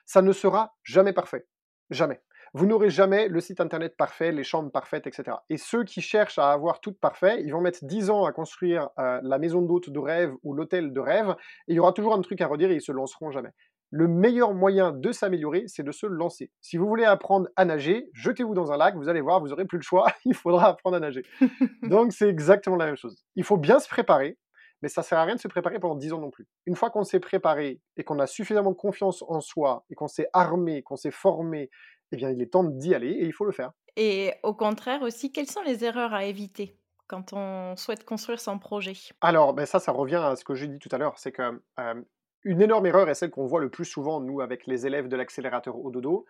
[0.06, 1.46] ça ne sera jamais parfait.
[1.90, 2.20] Jamais.
[2.54, 5.36] Vous n'aurez jamais le site internet parfait, les chambres parfaites, etc.
[5.50, 8.88] Et ceux qui cherchent à avoir tout parfait, ils vont mettre 10 ans à construire
[8.98, 11.34] euh, la maison d'hôte de rêve ou l'hôtel de rêve,
[11.68, 13.50] et il y aura toujours un truc à redire et ils se lanceront jamais.
[13.90, 16.50] Le meilleur moyen de s'améliorer, c'est de se lancer.
[16.60, 19.64] Si vous voulez apprendre à nager, jetez-vous dans un lac, vous allez voir, vous n'aurez
[19.64, 21.24] plus le choix, il faudra apprendre à nager.
[21.82, 23.22] Donc c'est exactement la même chose.
[23.36, 24.38] Il faut bien se préparer,
[24.82, 26.46] mais ça sert à rien de se préparer pendant 10 ans non plus.
[26.66, 30.08] Une fois qu'on s'est préparé et qu'on a suffisamment de confiance en soi et qu'on
[30.08, 31.70] s'est armé, qu'on s'est formé,
[32.12, 33.72] eh bien, il est temps d'y aller et il faut le faire.
[33.96, 36.76] Et au contraire aussi, quelles sont les erreurs à éviter
[37.08, 38.94] quand on souhaite construire son projet?
[39.20, 41.60] Alors, ben ça, ça revient à ce que j'ai dit tout à l'heure, c'est que
[41.80, 42.02] euh,
[42.44, 45.16] une énorme erreur, et celle qu'on voit le plus souvent, nous, avec les élèves de
[45.16, 46.26] l'accélérateur au dodo,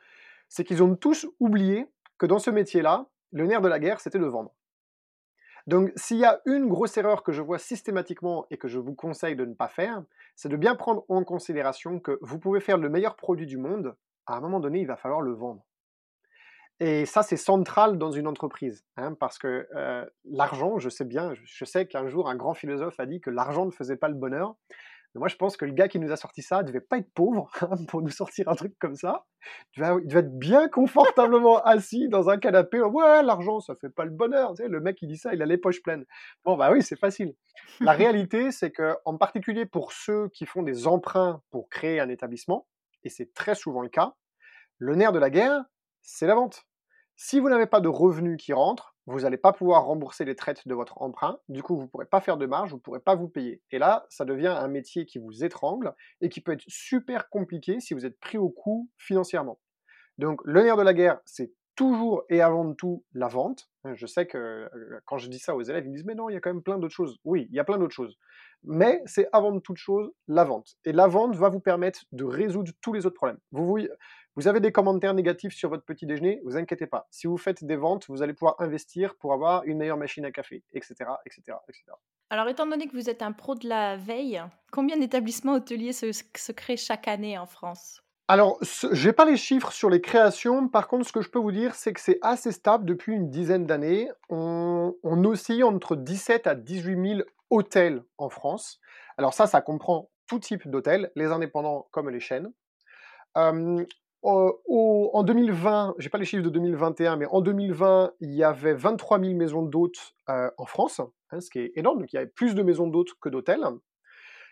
[0.49, 1.87] c'est qu'ils ont tous oublié
[2.19, 4.55] que dans ce métier-là, le nerf de la guerre, c'était de vendre.
[5.67, 8.95] Donc, s'il y a une grosse erreur que je vois systématiquement et que je vous
[8.95, 10.03] conseille de ne pas faire,
[10.37, 13.97] c'est de bien prendre en considération que vous pouvez faire le meilleur produit du monde,
[14.27, 15.65] à un moment donné, il va falloir le vendre.
[16.79, 21.33] Et ça, c'est central dans une entreprise, hein, parce que euh, l'argent, je sais bien,
[21.43, 24.15] je sais qu'un jour, un grand philosophe a dit que l'argent ne faisait pas le
[24.15, 24.55] bonheur,
[25.19, 27.51] moi, je pense que le gars qui nous a sorti ça devait pas être pauvre
[27.63, 29.27] hein, pour nous sortir un truc comme ça.
[29.77, 32.81] Il devait, être bien confortablement assis dans un canapé.
[32.81, 34.55] Ouais, l'argent, ça fait pas le bonheur.
[34.59, 36.05] le mec qui dit ça, il a les poches pleines.
[36.45, 37.35] Bon, bah oui, c'est facile.
[37.81, 42.09] La réalité, c'est que, en particulier pour ceux qui font des emprunts pour créer un
[42.09, 42.67] établissement,
[43.05, 44.15] et c'est très souvent le cas,
[44.79, 45.65] le nerf de la guerre,
[46.03, 46.65] c'est la vente.
[47.15, 50.67] Si vous n'avez pas de revenus qui rentrent, vous n'allez pas pouvoir rembourser les traites
[50.67, 53.01] de votre emprunt, du coup vous ne pourrez pas faire de marge, vous ne pourrez
[53.01, 53.63] pas vous payer.
[53.71, 57.81] Et là, ça devient un métier qui vous étrangle et qui peut être super compliqué
[57.81, 59.61] si vous êtes pris au coup financièrement.
[60.19, 63.71] Donc le nerf de la guerre, c'est toujours et avant tout la vente.
[63.95, 64.69] Je sais que
[65.05, 66.53] quand je dis ça aux élèves, ils me disent mais non, il y a quand
[66.53, 67.19] même plein d'autres choses.
[67.25, 68.17] Oui, il y a plein d'autres choses.
[68.65, 70.77] Mais c'est avant toute chose la vente.
[70.85, 73.39] Et la vente va vous permettre de résoudre tous les autres problèmes.
[73.53, 77.07] Vous avez des commentaires négatifs sur votre petit déjeuner, vous inquiétez pas.
[77.11, 80.31] Si vous faites des ventes, vous allez pouvoir investir pour avoir une meilleure machine à
[80.31, 80.95] café, etc.,
[81.25, 81.85] etc., etc.
[82.29, 86.53] Alors, étant donné que vous êtes un pro de la veille, combien d'établissements hôteliers se,
[86.53, 88.03] créent chaque année en France?
[88.29, 90.69] Alors, je n'ai pas les chiffres sur les créations.
[90.69, 93.31] Par contre, ce que je peux vous dire, c'est que c'est assez stable depuis une
[93.31, 94.11] dizaine d'années.
[94.29, 98.81] On, oscille entre 17 à 18 000 hôtels en France.
[99.17, 102.53] Alors ça, ça comprend tout type d'hôtels, les indépendants comme les chaînes.
[103.37, 103.85] Euh,
[104.23, 109.21] en 2020, j'ai pas les chiffres de 2021, mais en 2020, il y avait 23
[109.21, 112.01] 000 maisons d'hôtes euh, en France, hein, ce qui est énorme.
[112.01, 113.65] Donc il y avait plus de maisons d'hôtes que d'hôtels.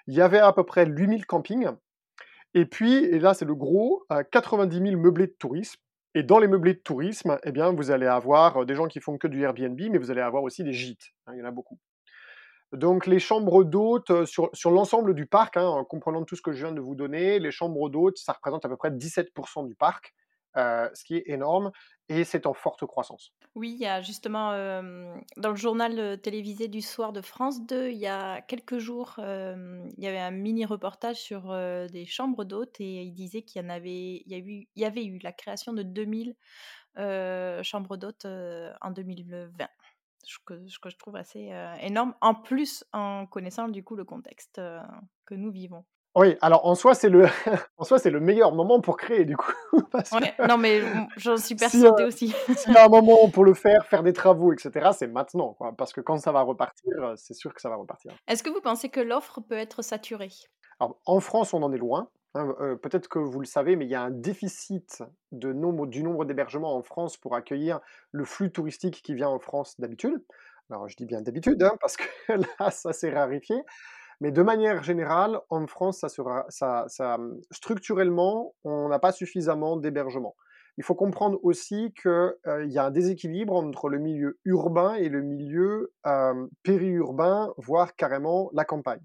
[0.07, 1.71] Il y avait à peu près 8 000 campings.
[2.55, 5.81] Et puis, et là c'est le gros, 90 000 meublés de tourisme.
[6.17, 9.01] Et dans les meublés de tourisme, eh bien, vous allez avoir euh, des gens qui
[9.01, 11.11] font que du Airbnb, mais vous allez avoir aussi des gîtes.
[11.27, 11.79] Hein, il y en a beaucoup.
[12.73, 16.53] Donc les chambres d'hôtes, euh, sur, l'ensemble du parc, hein, en comprenant tout ce que
[16.53, 19.75] je viens de vous donner, les chambres d'hôtes, ça représente à peu près 17% du
[19.75, 20.15] parc.
[20.57, 21.71] Ce qui est énorme,
[22.09, 23.33] et c'est en forte croissance.
[23.55, 24.51] Oui, il y a justement
[25.37, 29.95] dans le journal télévisé du soir de France 2, il y a quelques jours, il
[29.99, 31.55] y avait un mini reportage sur
[31.91, 35.19] des chambres d'hôtes et il disait qu'il y en avait, il y, eu, avait eu
[35.23, 36.35] la création de 2000
[37.63, 39.69] chambres d'hôtes en 2020.
[40.27, 44.05] Ce que, ce que, je trouve assez énorme, en plus en connaissant du coup le
[44.05, 44.61] contexte
[45.27, 45.85] que nous vivons.
[46.17, 47.27] Oui, alors en soi, c'est le,
[47.79, 49.53] en soi, c'est le meilleur moment pour créer, du coup.
[50.49, 50.83] non, mais
[51.17, 52.35] j'en suis persuadée aussi.
[52.57, 55.73] S'il y a un moment pour le faire, faire des travaux, etc., c'est maintenant, quoi,
[55.77, 58.13] parce que quand ça va repartir, c'est sûr que ça va repartir.
[58.29, 60.31] Est-ce que vous pensez que l'offre peut être saturée?
[60.79, 62.09] Alors, en France, on en est loin.
[62.37, 66.03] Hein, peut-être que vous le savez, mais il y a un déficit de nombre, du
[66.03, 70.21] nombre d'hébergements en France pour accueillir le flux touristique qui vient en France d'habitude.
[70.71, 73.57] Alors, je dis bien d'habitude, hein, parce que là, ça s'est raréfié.
[74.21, 77.19] Mais de manière générale, en France, ça sera, ça, ça,
[77.51, 80.37] structurellement, on n'a pas suffisamment d'hébergement.
[80.77, 85.09] Il faut comprendre aussi qu'il euh, y a un déséquilibre entre le milieu urbain et
[85.09, 89.03] le milieu euh, périurbain, voire carrément la campagne.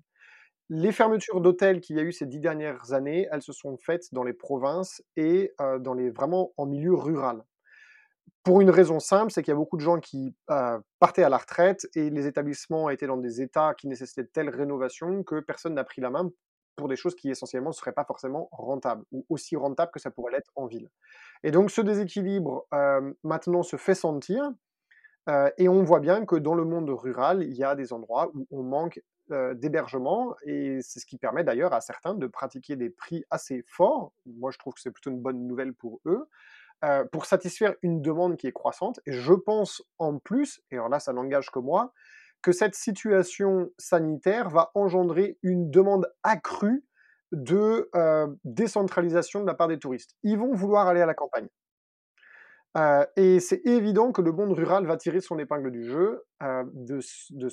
[0.70, 4.14] Les fermetures d'hôtels qu'il y a eu ces dix dernières années, elles se sont faites
[4.14, 7.44] dans les provinces et euh, dans les, vraiment en milieu rural
[8.44, 11.30] pour une raison simple, c'est qu'il y a beaucoup de gens qui euh, partaient à
[11.30, 15.40] la retraite et les établissements étaient dans des états qui nécessitaient de telle rénovation que
[15.40, 16.30] personne n'a pris la main
[16.76, 20.12] pour des choses qui essentiellement ne seraient pas forcément rentables ou aussi rentables que ça
[20.12, 20.90] pourrait l'être en ville.
[21.44, 24.50] Et donc ce déséquilibre euh, maintenant se fait sentir
[25.30, 28.32] euh, et on voit bien que dans le monde rural, il y a des endroits
[28.34, 29.02] où on manque
[29.54, 34.12] d'hébergement et c'est ce qui permet d'ailleurs à certains de pratiquer des prix assez forts.
[34.26, 36.28] Moi je trouve que c'est plutôt une bonne nouvelle pour eux.
[36.86, 39.02] Euh, pour satisfaire une demande qui est croissante.
[39.06, 41.92] Et je pense en plus, et alors là ça n'engage que moi,
[42.42, 46.86] que cette situation sanitaire va engendrer une demande accrue
[47.34, 50.16] de euh, décentralisation de la part des touristes.
[50.24, 51.50] Ils vont vouloir aller à la campagne.
[52.78, 57.02] Euh, et c'est évident que le monde rural va tirer son épingle du jeu de,
[57.32, 57.50] de,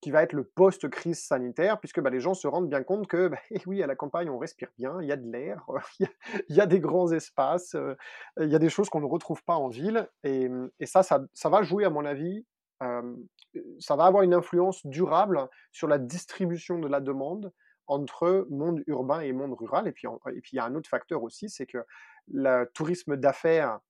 [0.00, 3.28] qui va être le post-crise sanitaire, puisque bah, les gens se rendent bien compte que,
[3.28, 5.66] bah, eh oui, à la campagne, on respire bien, il y a de l'air,
[6.00, 7.94] il y, a des grands espaces, euh,
[8.40, 10.48] il y a des choses qu'on ne retrouve pas en ville, et,
[10.84, 12.44] ça, ça, va jouer, à mon avis,
[13.78, 17.52] ça va avoir une influence durable sur la distribution de la demande
[17.86, 19.86] entre monde urbain et monde rural.
[19.88, 21.78] Et puis, et puis il y a un autre facteur aussi, c'est que
[22.28, 23.80] le tourisme d'affaires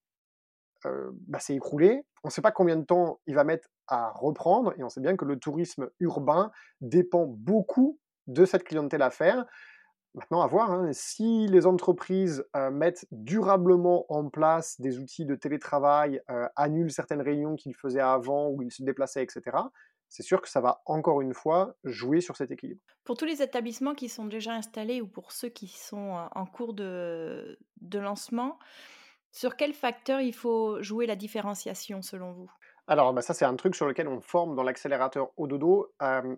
[0.85, 2.05] euh, bah, s'est écroulé.
[2.23, 5.01] On ne sait pas combien de temps il va mettre à reprendre, et on sait
[5.01, 9.47] bien que le tourisme urbain dépend beaucoup de cette clientèle affaires.
[10.15, 15.35] Maintenant, à voir, hein, si les entreprises euh, mettent durablement en place des outils de
[15.35, 19.59] télétravail, euh, annulent certaines réunions qu'ils faisaient avant, où ils se déplaçaient, etc.,
[20.09, 22.81] c'est sûr que ça va encore une fois jouer sur cet équilibre.
[23.05, 26.75] Pour tous les établissements qui sont déjà installés ou pour ceux qui sont en cours
[26.75, 28.59] de, de lancement,
[29.33, 32.51] sur quel facteur il faut jouer la différenciation selon vous?
[32.89, 35.93] Alors, bah, ça, c'est un truc sur lequel on forme dans l'accélérateur au dodo.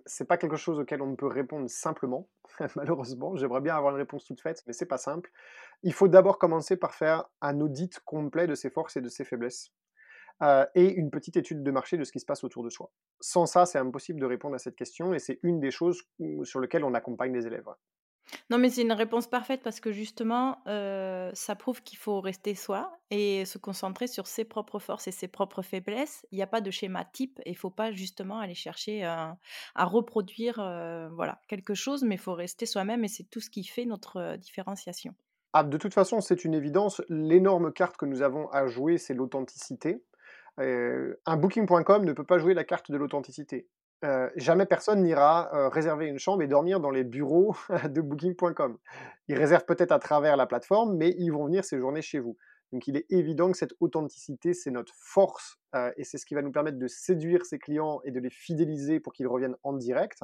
[0.06, 2.28] C'est pas quelque chose auquel on peut répondre simplement,
[2.76, 3.36] malheureusement.
[3.36, 5.30] J'aimerais bien avoir une réponse toute faite, mais c'est pas simple.
[5.82, 9.24] Il faut d'abord commencer par faire un audit complet de ses forces et de ses
[9.24, 9.72] faiblesses.
[10.74, 12.90] et une petite étude de marché de ce qui se passe autour de soi.
[13.20, 16.02] Sans ça, c'est impossible de répondre à cette question et c'est une des choses
[16.44, 17.68] sur lesquelles on accompagne les élèves.
[18.50, 22.98] Non, mais c'est une réponse parfaite parce que justement, ça prouve qu'il faut rester soi
[23.10, 26.26] et se concentrer sur ses propres forces et ses propres faiblesses.
[26.30, 29.36] Il n'y a pas de schéma type et il faut pas justement aller chercher à
[29.76, 30.56] reproduire
[31.12, 34.36] voilà, quelque chose, mais il faut rester soi-même et c'est tout ce qui fait notre
[34.36, 35.14] différenciation.
[35.54, 37.02] Ah, de toute façon, c'est une évidence.
[37.08, 40.02] L'énorme carte que nous avons à jouer, c'est l'authenticité.
[40.58, 43.68] un booking.com ne peut pas jouer la carte de l'authenticité
[44.36, 47.56] jamais personne n'ira réserver une chambre et dormir dans les bureaux
[47.88, 48.78] de Booking.com.
[49.28, 52.36] Ils réservent peut-être à travers la plateforme, mais ils vont venir séjourner chez vous.
[52.72, 55.58] Donc il est évident que cette authenticité, c'est notre force
[55.96, 59.00] et c'est ce qui va nous permettre de séduire ces clients et de les fidéliser
[59.00, 60.20] pour qu'ils reviennent en direct.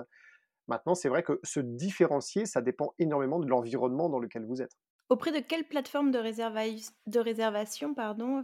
[0.69, 4.73] Maintenant, c'est vrai que se différencier, ça dépend énormément de l'environnement dans lequel vous êtes.
[5.11, 7.95] Auprès de quelle plateforme de, de réservation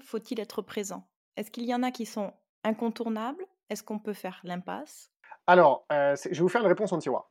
[0.01, 1.09] faut-il être présent?
[1.37, 2.33] Est-ce qu'il y en a qui sont
[2.65, 3.45] incontournables?
[3.71, 5.11] Est-ce qu'on peut faire l'impasse?
[5.47, 7.31] Alors, euh, je vais vous faire une réponse en tiroir.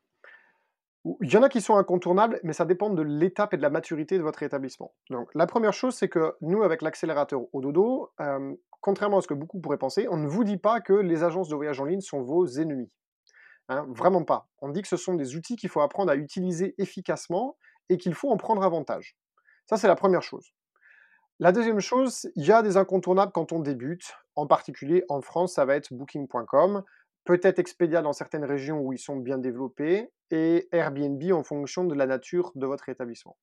[1.22, 3.70] Il y en a qui sont incontournables, mais ça dépend de l'étape et de la
[3.70, 4.94] maturité de votre établissement.
[5.10, 9.28] Donc, la première chose, c'est que nous, avec l'accélérateur au dodo, euh, contrairement à ce
[9.28, 11.86] que beaucoup pourraient penser, on ne vous dit pas que les agences de voyage en
[11.86, 12.92] ligne sont vos ennemis.
[13.70, 14.50] Hein, vraiment pas.
[14.62, 17.56] On dit que ce sont des outils qu'il faut apprendre à utiliser efficacement
[17.88, 19.16] et qu'il faut en prendre avantage.
[19.68, 20.52] Ça, c'est la première chose.
[21.40, 24.14] La deuxième chose, il y a des incontournables quand on débute.
[24.36, 26.84] En particulier, en France, ça va être booking.com
[27.30, 31.94] peut-être Expedia dans certaines régions où ils sont bien développés, et Airbnb en fonction de
[31.94, 33.38] la nature de votre établissement.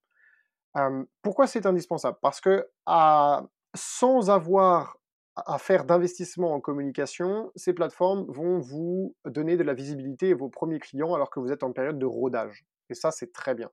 [1.23, 2.19] pourquoi c'est indispensable?
[2.21, 4.99] Parce que à sans avoir
[5.37, 10.49] à faire d'investissement en communication, ces plateformes vont vous donner de la visibilité à vos
[10.49, 12.65] premiers clients alors que vous êtes en période de rodage.
[12.91, 13.71] Et ça, c'est très bien.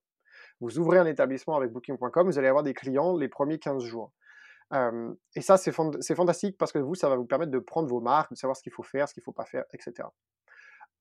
[0.59, 4.11] Vous ouvrez un établissement avec Booking.com, vous allez avoir des clients les premiers 15 jours.
[5.35, 8.31] Et ça, c'est fantastique parce que vous, ça va vous permettre de prendre vos marques,
[8.31, 10.07] de savoir ce qu'il faut faire, ce qu'il ne faut pas faire, etc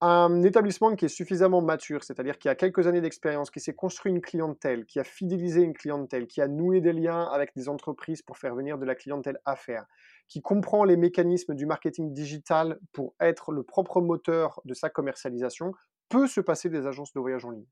[0.04, 4.10] un établissement qui est suffisamment mature, c'est-à-dire qui a quelques années d'expérience, qui s'est construit
[4.10, 8.20] une clientèle, qui a fidélisé une clientèle, qui a noué des liens avec des entreprises
[8.20, 9.86] pour faire venir de la clientèle à faire,
[10.26, 15.72] qui comprend les mécanismes du marketing digital pour être le propre moteur de sa commercialisation,
[16.08, 17.68] peut se passer des agences de voyage en ligne.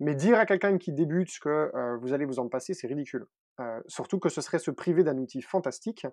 [0.00, 3.26] Mais dire à quelqu'un qui débute que euh, vous allez vous en passer, c'est ridicule.
[3.86, 6.06] Surtout que ce serait se priver d'un outil fantastique.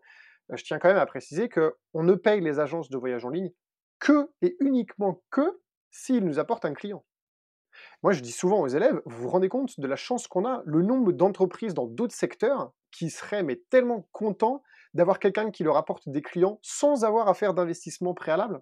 [0.50, 3.52] Je tiens quand même à préciser qu'on ne paye les agences de voyage en ligne
[4.00, 5.60] que et uniquement que
[5.92, 7.04] s'il nous apporte un client.
[8.04, 10.62] Moi, je dis souvent aux élèves, vous vous rendez compte de la chance qu'on a,
[10.66, 14.62] le nombre d'entreprises dans d'autres secteurs qui seraient mais tellement contents
[14.94, 18.62] d'avoir quelqu'un qui leur apporte des clients sans avoir à faire d'investissement préalable?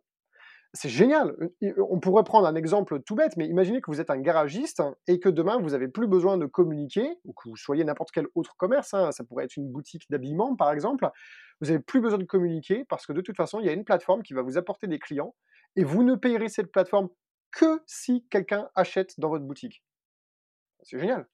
[0.73, 1.35] C'est génial.
[1.89, 5.19] On pourrait prendre un exemple tout bête, mais imaginez que vous êtes un garagiste et
[5.19, 8.55] que demain vous n'avez plus besoin de communiquer, ou que vous soyez n'importe quel autre
[8.55, 11.09] commerce, hein, ça pourrait être une boutique d'habillement par exemple,
[11.61, 13.83] vous n'avez plus besoin de communiquer parce que de toute façon, il y a une
[13.83, 15.35] plateforme qui va vous apporter des clients
[15.75, 17.09] et vous ne payerez cette plateforme
[17.51, 19.83] que si quelqu'un achète dans votre boutique.
[20.83, 21.27] C'est génial.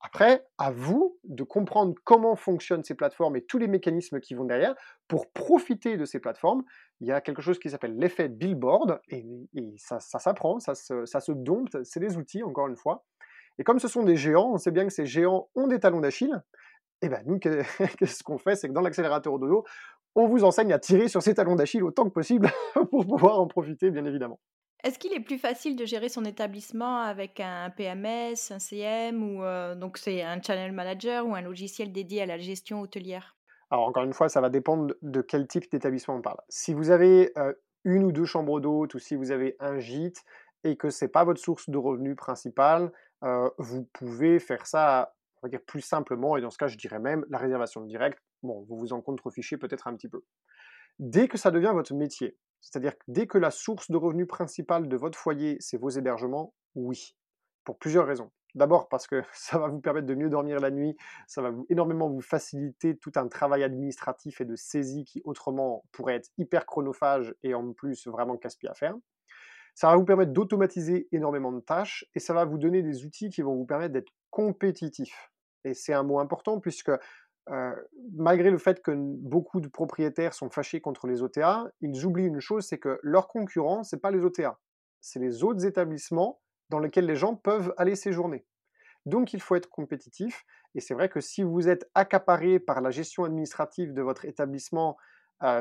[0.00, 4.44] Après, à vous de comprendre comment fonctionnent ces plateformes et tous les mécanismes qui vont
[4.44, 4.74] derrière
[5.08, 6.62] pour profiter de ces plateformes.
[7.00, 9.24] Il y a quelque chose qui s'appelle l'effet billboard et,
[9.76, 13.04] ça, s'apprend, ça se, ça se dompte, c'est des outils, encore une fois.
[13.58, 16.00] Et comme ce sont des géants, on sait bien que ces géants ont des talons
[16.00, 16.42] d'Achille.
[17.02, 18.54] Et bien nous, qu'est-ce qu'on fait?
[18.54, 19.64] C'est que dans l'accélérateur dodo,
[20.14, 22.50] on vous enseigne à tirer sur ces talons d'Achille autant que possible
[22.90, 24.38] pour pouvoir en profiter, bien évidemment.
[24.84, 29.42] Est-ce qu'il est plus facile de gérer son établissement avec un PMS, un CM ou
[29.42, 33.36] euh, donc c'est un channel manager ou un logiciel dédié à la gestion hôtelière?
[33.70, 36.38] Alors encore une fois, ça va dépendre de quel type d'établissement on parle.
[36.48, 37.52] Si vous avez euh,
[37.84, 40.24] une ou deux chambres d'hôtes ou si vous avez un gîte
[40.62, 42.92] et que c'est pas votre source de revenus principale,
[43.24, 45.14] euh, vous pouvez faire ça,
[45.44, 48.20] dire plus simplement et dans ce cas, je dirais même la réservation directe.
[48.44, 50.22] Bon, vous vous en contrefichez peut-être un petit peu.
[50.98, 54.96] Dès que ça devient votre métier, c'est-à-dire dès que la source de revenus principale de
[54.96, 57.16] votre foyer, c'est vos hébergements, oui.
[57.64, 58.30] Pour plusieurs raisons.
[58.54, 60.96] D'abord parce que ça va vous permettre de mieux dormir la nuit,
[61.26, 66.16] ça va énormément vous faciliter tout un travail administratif et de saisie qui autrement pourrait
[66.16, 68.94] être hyper chronophage et en plus vraiment casse-pied à faire.
[69.74, 73.30] Ça va vous permettre d'automatiser énormément de tâches et ça va vous donner des outils
[73.30, 75.30] qui vont vous permettre d'être compétitif.
[75.62, 76.90] Et c'est un mot important puisque
[78.14, 82.40] malgré le fait que beaucoup de propriétaires sont fâchés contre les OTA, ils oublient une
[82.40, 84.58] chose, c'est que leur concurrent, ce n'est pas les OTA,
[85.00, 86.40] c'est les autres établissements
[86.70, 88.44] dans lesquels les gens peuvent aller séjourner.
[89.06, 90.44] Donc il faut être compétitif,
[90.74, 94.96] et c'est vrai que si vous êtes accaparé par la gestion administrative de votre établissement,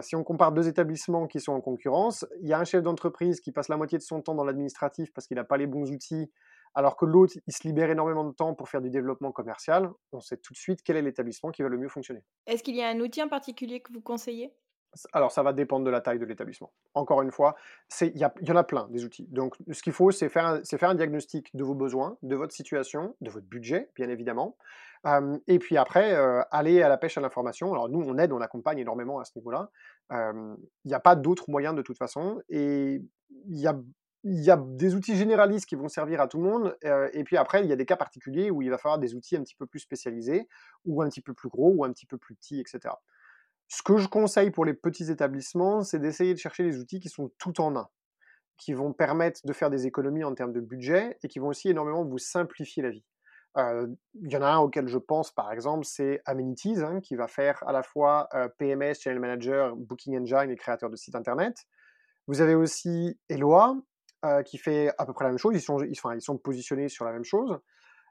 [0.01, 3.39] si on compare deux établissements qui sont en concurrence, il y a un chef d'entreprise
[3.39, 5.91] qui passe la moitié de son temps dans l'administratif parce qu'il n'a pas les bons
[5.91, 6.31] outils
[6.76, 10.20] alors que l'autre, il se libère énormément de temps pour faire du développement commercial, on
[10.20, 12.24] sait tout de suite quel est l'établissement qui va le mieux fonctionner.
[12.45, 14.53] Est-ce qu'il y a un outil en particulier que vous conseillez?
[15.13, 16.72] Alors, ça va dépendre de la taille de l'établissement.
[16.93, 17.55] Encore une fois,
[18.01, 19.28] il y, y, en a plein des outils.
[19.30, 23.15] Donc, ce qu'il faut, c'est faire, faire, un diagnostic de vos besoins, de votre situation,
[23.22, 24.57] de votre budget, bien évidemment.
[25.47, 27.74] et puis après, euh, aller à la pêche à l'information.
[27.74, 29.70] Alors, nous, on aide, on accompagne énormément à ce niveau-là.
[30.11, 32.41] Il n'y a pas d'autres moyens de toute façon.
[32.49, 33.78] Et il y a
[34.24, 36.78] il y a des outils généralistes qui vont servir à tout le monde,
[37.13, 39.36] et puis après, il y a des cas particuliers où il va falloir des outils
[39.36, 40.47] un petit peu plus spécialisés,
[40.86, 42.93] ou un petit peu plus gros, ou un petit peu plus petits, etc.
[43.70, 47.09] Ce que je conseille pour les petits établissements, c'est d'essayer de chercher des outils qui
[47.09, 47.89] sont tout en un,
[48.57, 51.70] qui vont permettre de faire des économies en termes de budget, et qui vont aussi
[51.70, 53.05] énormément vous simplifier la vie.
[53.57, 57.28] Il y en a un auquel je pense, par exemple, c'est Amenities, hein, qui va
[57.28, 61.65] faire à la fois PMS, Channel Manager, Booking Engine et créateur de sites Internet.
[62.28, 63.76] Vous avez aussi Eloa,
[64.26, 65.53] euh, qui fait à peu près la même chose.
[65.55, 67.59] Ils sont, ils, sont positionnés sur la même chose.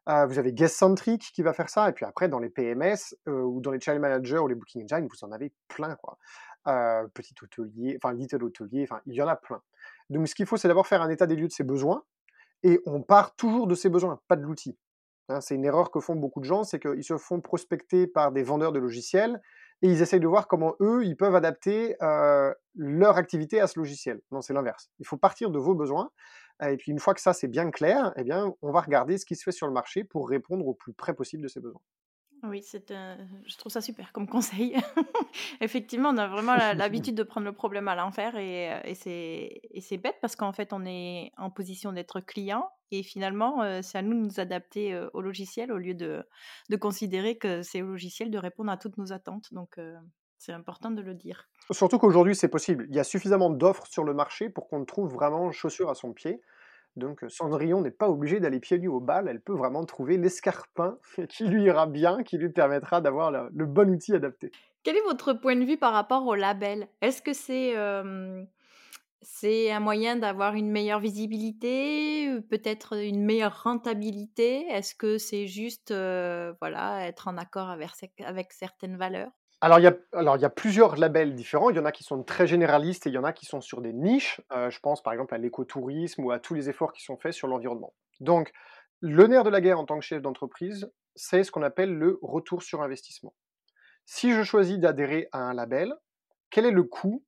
[0.09, 1.89] Euh, vous avez Guest-Centric qui va faire ça.
[1.89, 4.85] Et puis après, dans les PMS euh, ou dans les Channel Managers ou les Booking
[4.85, 5.97] Engine, vous en avez plein.
[5.97, 6.19] Quoi.
[7.13, 9.61] petit hôtelier, enfin little hôtelier, enfin, il y en a plein.
[10.11, 12.05] Donc ce qu'il faut, c'est d'abord faire un état des lieux de ses besoins.
[12.63, 14.79] Et on part toujours de ses besoins, pas de l'outil.
[15.29, 18.31] Hein, c'est une erreur que font beaucoup de gens, c'est qu'ils se font prospecter par
[18.31, 19.41] des vendeurs de logiciels
[19.83, 21.97] et ils essayent de voir comment eux, ils peuvent adapter
[22.75, 24.21] leur activité à ce logiciel.
[24.31, 24.91] Non, c'est l'inverse.
[24.99, 26.11] Il faut partir de vos besoins.
[26.67, 29.27] Et puis une fois que ça c'est bien clair, eh bien, on va regarder ce
[29.27, 31.83] qui se fait sur le marché pour répondre au plus près possible de ces besoins.
[32.49, 32.93] Oui, c'est,
[33.47, 34.77] je trouve ça super comme conseil.
[35.61, 38.95] Effectivement, on a vraiment l'habitude de prendre le problème à l'envers et, et
[39.81, 44.03] c'est, bête parce qu'en fait, on est en position d'être client et finalement, c'est à
[44.03, 46.25] nous de nous adapter au logiciel au lieu de,
[46.71, 49.53] de considérer que c'est au logiciel de répondre à toutes nos attentes.
[49.53, 49.79] Donc,
[50.39, 51.49] C'est important de le dire.
[51.71, 52.87] Surtout qu'aujourd'hui, c'est possible.
[52.91, 56.13] Il y a suffisamment d'offres sur le marché pour qu'on trouve vraiment chaussure à son
[56.13, 56.41] pied.
[56.97, 60.99] Donc Cendrillon n'est pas obligée d'aller pieds nus au bal, elle peut vraiment trouver l'escarpin
[61.29, 64.51] qui lui ira bien, qui lui permettra d'avoir le bon outil adapté.
[64.83, 66.89] Quel est votre point de vue par rapport au label?
[67.03, 67.75] Est-ce que c'est,
[69.21, 74.65] c'est un moyen d'avoir une meilleure visibilité, peut-être une meilleure rentabilité?
[74.69, 79.33] Est-ce que c'est juste, voilà, être en accord avec certaines valeurs?
[79.67, 81.71] Alors il, y a, plusieurs labels différents.
[81.71, 83.61] Il y en a qui sont très généralistes et il y en a qui sont
[83.61, 84.41] sur des niches.
[84.53, 87.33] Euh, je pense par exemple à l'écotourisme ou à tous les efforts qui sont faits
[87.33, 87.93] sur l'environnement.
[88.21, 88.53] Donc,
[89.01, 92.21] le nerf de la guerre en tant que chef d'entreprise, c'est ce qu'on appelle le
[92.23, 93.35] retour sur investissement.
[94.05, 95.97] Si je choisis d'adhérer à un label,
[96.51, 97.25] quel est le coût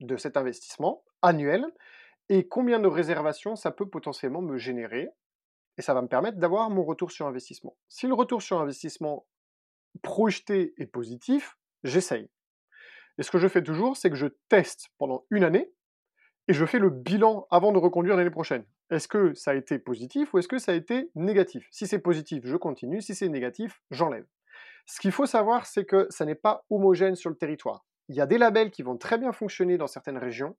[0.00, 1.64] de cet investissement annuel
[2.28, 5.08] et combien de réservations ça peut potentiellement me générer?
[5.78, 7.76] Et ça va me permettre d'avoir mon retour sur investissement.
[7.88, 9.24] Si le retour sur investissement
[10.02, 12.28] projeté et positif, j'essaye.
[13.18, 15.70] Et ce que je fais toujours, c'est que je teste pendant une année
[16.48, 18.64] et je fais le bilan avant de reconduire l'année prochaine.
[18.90, 21.66] Est-ce que ça a été positif ou est-ce que ça a été négatif?
[21.70, 23.00] Si c'est positif, je continue.
[23.00, 24.26] Si c'est négatif, j'enlève.
[24.86, 27.86] Ce qu'il faut savoir, c'est que ça n'est pas homogène sur le territoire.
[28.08, 30.56] Il y a des labels qui vont très bien fonctionner dans certaines régions.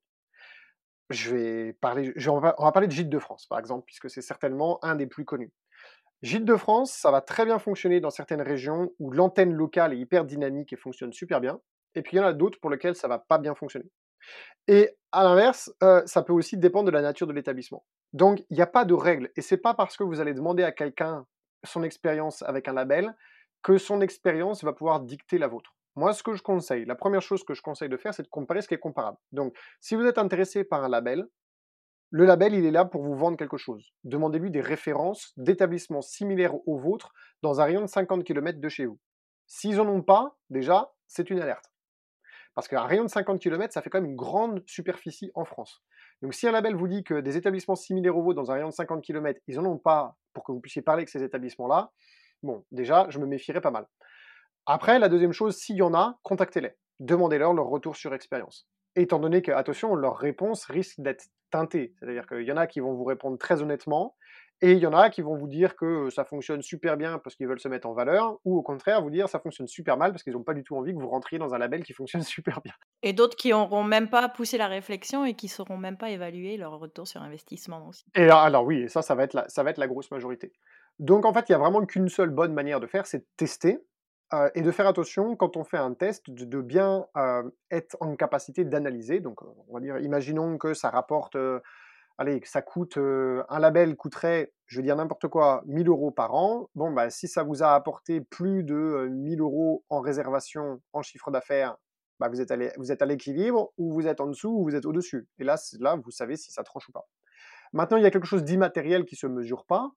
[1.10, 4.82] Je vais parler, on va parler de Gîte de France, par exemple, puisque c'est certainement
[4.82, 5.52] un des plus connus.
[6.22, 9.98] Gîte de France, ça va très bien fonctionner dans certaines régions où l'antenne locale est
[9.98, 11.60] hyper dynamique et fonctionne super bien.
[11.96, 13.90] Et puis il y en a d'autres pour lesquelles ça va pas bien fonctionner.
[14.68, 17.84] Et à l'inverse, euh, ça peut aussi dépendre de la nature de l'établissement.
[18.12, 19.30] Donc il n'y a pas de règle.
[19.34, 21.26] Et c'est pas parce que vous allez demander à quelqu'un
[21.64, 23.14] son expérience avec un label
[23.62, 25.74] que son expérience va pouvoir dicter la vôtre.
[25.94, 28.28] Moi, ce que je conseille, la première chose que je conseille de faire, c'est de
[28.28, 29.18] comparer ce qui est comparable.
[29.30, 31.26] Donc, si vous êtes intéressé par un label,
[32.14, 33.94] le label, il est là pour vous vendre quelque chose.
[34.04, 38.84] Demandez-lui des références d'établissements similaires aux vôtres dans un rayon de 50 km de chez
[38.84, 39.00] vous.
[39.46, 41.72] S'ils n'en ont pas, déjà, c'est une alerte.
[42.54, 45.82] Parce qu'un rayon de 50 km, ça fait quand même une grande superficie en France.
[46.20, 48.68] Donc si un label vous dit que des établissements similaires aux vôtres dans un rayon
[48.68, 51.92] de 50 km, ils n'en ont pas pour que vous puissiez parler avec ces établissements-là,
[52.42, 53.86] bon, déjà, je me méfierais pas mal.
[54.66, 56.72] Après, la deuxième chose, s'il y en a, contactez-les.
[57.00, 61.94] Demandez-leur leur retour sur expérience étant donné que, attention, leur réponse risque d'être teintée.
[61.98, 64.16] C'est-à-dire qu'il y en a qui vont vous répondre très honnêtement,
[64.64, 67.34] et il y en a qui vont vous dire que ça fonctionne super bien parce
[67.34, 70.12] qu'ils veulent se mettre en valeur, ou au contraire vous dire ça fonctionne super mal
[70.12, 72.22] parce qu'ils n'ont pas du tout envie que vous rentriez dans un label qui fonctionne
[72.22, 72.72] super bien.
[73.02, 76.10] Et d'autres qui n'auront même pas poussé la réflexion et qui ne sauront même pas
[76.10, 78.04] évaluer leur retour sur investissement aussi.
[78.14, 80.52] Et alors, alors oui, ça, ça va, être la, ça va être la grosse majorité.
[81.00, 83.26] Donc en fait, il n'y a vraiment qu'une seule bonne manière de faire, c'est de
[83.36, 83.80] tester.
[84.34, 88.16] Euh, et de faire attention quand on fait un test, de, bien euh, être en
[88.16, 89.20] capacité d'analyser.
[89.20, 91.60] Donc, on va dire, imaginons que ça rapporte, euh,
[92.16, 96.34] allez, que ça coûte, un label coûterait, je vais dire n'importe quoi, 1000 euros par
[96.34, 96.70] an.
[96.74, 101.30] Bon, bah, si ça vous a apporté plus de 1000 euros en réservation, en chiffre
[101.30, 101.76] d'affaires,
[102.18, 105.28] bah, vous êtes à l'équilibre, ou vous êtes en dessous, ou vous êtes au-dessus.
[105.38, 107.06] Et là, là, vous savez si ça tranche ou pas.
[107.74, 109.90] Maintenant, il y a quelque chose d'immatériel qui se mesure pas,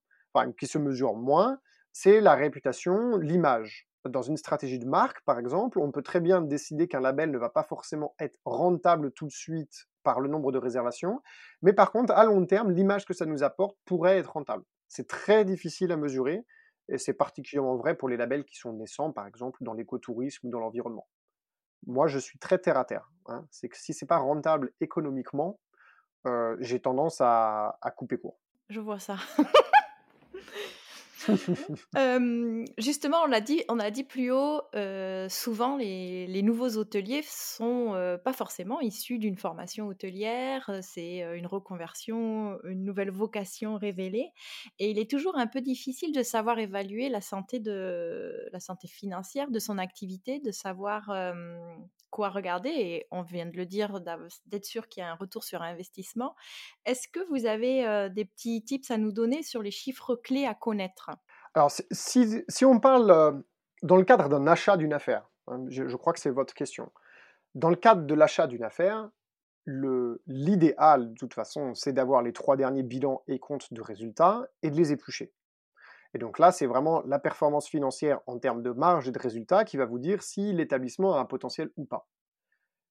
[0.59, 1.59] qui se mesure moins,
[1.93, 6.41] c'est la réputation, l'image dans une stratégie de marque, par exemple, on peut très bien
[6.41, 10.51] décider qu'un label ne va pas forcément être rentable tout de suite par le nombre
[10.51, 11.21] de réservations,
[11.61, 14.63] mais par contre, à long terme, l'image que ça nous apporte pourrait être rentable.
[14.87, 16.45] C'est très difficile à mesurer,
[16.89, 20.51] et c'est particulièrement vrai pour les labels qui sont naissants, par exemple, dans l'écotourisme ou
[20.51, 21.07] dans l'environnement.
[21.87, 23.11] Moi, je suis très terre à terre.
[23.27, 23.45] Hein.
[23.49, 25.59] C'est que si c'est pas rentable économiquement,
[26.27, 28.39] euh, j'ai tendance à couper court.
[28.69, 29.17] Je vois ça.
[32.77, 34.61] justement, on l'a dit, on a dit plus haut,
[35.29, 42.83] souvent les, nouveaux hôteliers sont pas forcément issus d'une formation hôtelière, c'est une reconversion, une
[42.83, 44.31] nouvelle vocation révélée,
[44.79, 48.87] et il est toujours un peu difficile de savoir évaluer la santé de la santé
[48.87, 51.09] financière de son activité, de savoir
[52.15, 52.69] quoi regarder.
[52.69, 53.99] Et on vient de le dire,
[54.45, 56.33] d'être sûr qu'il y a un retour sur investissement.
[56.85, 60.53] Est-ce que vous avez des petits tips à nous donner sur les chiffres clés à
[60.53, 61.09] connaître?
[61.53, 63.43] Alors, si, on parle
[63.83, 66.89] dans le cadre d'un achat d'une affaire, hein, je, crois que c'est votre question.
[67.53, 69.09] Dans le cadre de l'achat d'une affaire,
[69.65, 74.69] l'idéal, de toute façon, c'est d'avoir les trois derniers bilans et comptes de résultats et
[74.69, 75.33] de les éplucher.
[76.15, 79.65] Et donc là, c'est vraiment la performance financière en termes de marge et de résultats
[79.65, 82.07] qui va vous dire si l'établissement a un potentiel ou pas.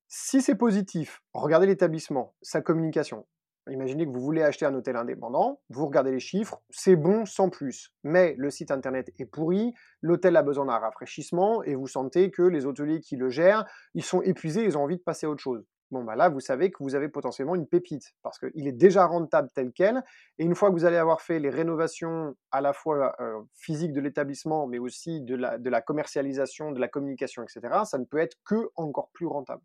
[0.09, 3.27] Si c'est positif, regardez l'établissement, sa communication,
[3.71, 7.49] Imaginez que vous voulez acheter un hôtel indépendant, vous regardez les chiffres, c'est bon sans
[7.49, 7.95] plus.
[8.03, 9.73] Mais le site internet est pourri,
[10.03, 13.65] l'hôtel a besoin d'un rafraîchissement et vous sentez que les hôteliers qui le gèrent,
[13.95, 15.65] ils sont épuisés, ils ont envie de passer à autre chose.
[15.95, 19.07] Bon bah là vous savez que vous avez potentiellement une pépite parce qu'il est déjà
[19.07, 20.03] rentable tel quel.
[20.39, 23.93] Et une fois que vous allez avoir fait les rénovations à la fois euh, physiques
[23.93, 28.37] de l'établissement, mais aussi de la, commercialisation, de la communication, etc., ça ne peut être
[28.45, 29.63] que encore plus rentable.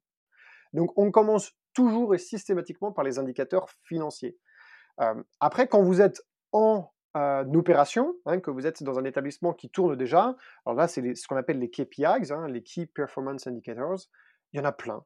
[0.74, 4.38] Donc on commence toujours et systématiquement par les indicateurs financiers.
[5.02, 6.22] Euh, après, quand vous êtes
[6.52, 10.88] en euh, opération, hein, que vous êtes dans un établissement qui tourne déjà, alors là
[10.88, 14.02] c'est ce qu'on appelle les KPIs, hein, les Key Performance Indicators,
[14.54, 15.04] il y en a plein.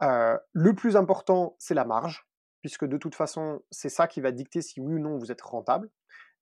[0.00, 2.26] Le plus important, c'est la marge,
[2.60, 5.42] puisque de toute façon, c'est ça qui va dicter si oui ou non vous êtes
[5.42, 5.88] rentable.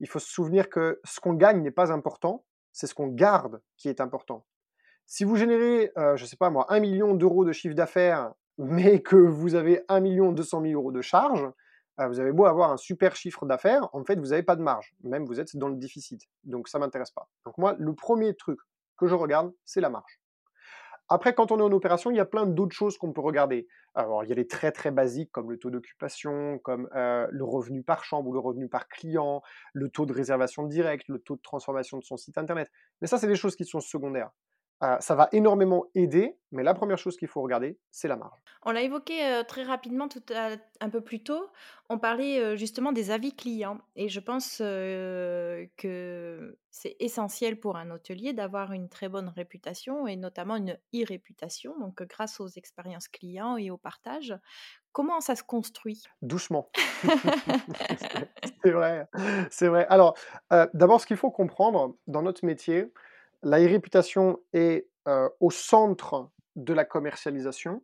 [0.01, 3.61] Il faut se souvenir que ce qu'on gagne n'est pas important, c'est ce qu'on garde
[3.77, 4.47] qui est important.
[5.07, 9.03] Si vous générez, je ne sais pas moi, 1 million d'euros de chiffre d'affaires mais
[9.03, 10.01] que vous avez 1
[10.33, 11.49] 200 000 euros de charges,
[12.07, 14.95] vous avez beau avoir un super chiffre d'affaires, en fait, vous n'avez pas de marge.
[15.03, 16.23] Même vous êtes dans le déficit.
[16.45, 17.29] Donc ça ne m'intéresse pas.
[17.45, 18.61] Donc moi, le premier truc
[18.97, 20.21] que je regarde, c'est la marge.
[21.11, 23.67] Après, quand on est en opération, il y a plein d'autres choses qu'on peut regarder.
[23.95, 27.45] Alors, il y a les très très basiques comme le taux d'occupation, comme euh, le
[27.45, 29.43] revenu par chambre ou le revenu par client,
[29.73, 32.71] le taux de réservation directe, le taux de transformation de son site internet.
[33.01, 34.31] Mais ça, c'est des choses qui sont secondaires
[34.81, 38.39] ça va énormément aider, mais la première chose qu'il faut regarder, c'est la marge.
[38.65, 40.23] On l'a évoqué très rapidement tout
[40.81, 41.49] un peu plus tôt.
[41.89, 48.33] On parlait justement des avis clients et je pense que c'est essentiel pour un hôtelier
[48.33, 53.71] d'avoir une très bonne réputation et notamment une e-réputation, donc grâce aux expériences clients et
[53.71, 54.37] au partage.
[54.93, 56.03] Comment ça se construit?
[56.23, 56.71] Doucement.
[58.65, 59.07] c'est vrai,
[59.51, 59.87] c'est vrai.
[59.89, 60.17] Alors,
[60.75, 62.93] d'abord, ce qu'il faut comprendre dans notre métier,
[63.43, 64.89] la réputation est
[65.41, 67.83] au centre de la commercialisation.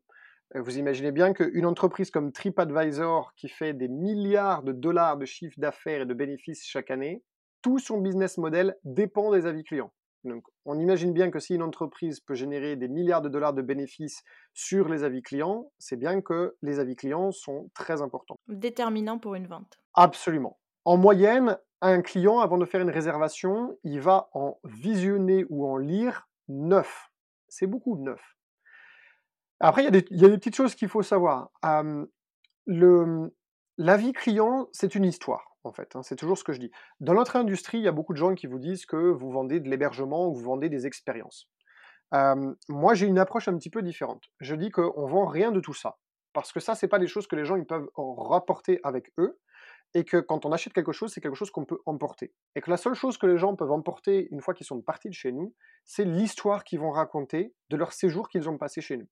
[0.55, 5.59] Vous imaginez bien qu'une entreprise comme TripAdvisor, qui fait des milliards de dollars de chiffre
[5.59, 7.23] d'affaires et de bénéfices chaque année,
[7.63, 9.93] tout son business model dépend des avis clients.
[10.25, 13.63] Donc, on imagine bien que si une entreprise peut générer des milliards de dollars de
[13.63, 14.23] bénéfices
[14.55, 18.37] sur les avis clients, c'est bien que les avis clients sont très importants.
[18.49, 19.79] Déterminant pour une vente.
[19.95, 20.59] Absolument.
[20.85, 25.76] En moyenne, un client, avant de faire une réservation, il va en visionner ou en
[25.76, 27.11] lire neuf.
[27.49, 28.37] C'est beaucoup, neuf.
[29.61, 31.51] Après, il y, a des, petites choses qu'il faut savoir.
[33.76, 35.97] L'avis client, c'est une histoire, en fait.
[35.97, 36.70] Hein, c'est toujours ce que je dis.
[37.01, 39.61] Dans notre industrie, il y a beaucoup de gens qui vous disent que vous vendez
[39.61, 41.49] de l'hébergement ou vous vendez des expériences.
[42.68, 44.24] moi, j'ai une approche un petit peu différente.
[44.41, 45.99] Je dis qu'on ne vend rien de tout ça.
[46.32, 49.39] Parce que ça, ce n'est pas des choses que les gens peuvent rapporter avec eux
[49.95, 52.34] et que quand on achète quelque chose, c'est quelque chose qu'on peut emporter.
[52.57, 55.09] Et que la seule chose que les gens peuvent emporter une fois qu'ils sont partis
[55.09, 58.97] de chez nous, c'est l'histoire qu'ils vont raconter de leur séjour qu'ils ont passé chez
[58.97, 59.09] nous.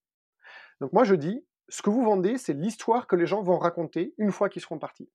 [0.80, 4.14] Donc moi je dis, ce que vous vendez, c'est l'histoire que les gens vont raconter
[4.18, 5.08] une fois qu'ils seront partis.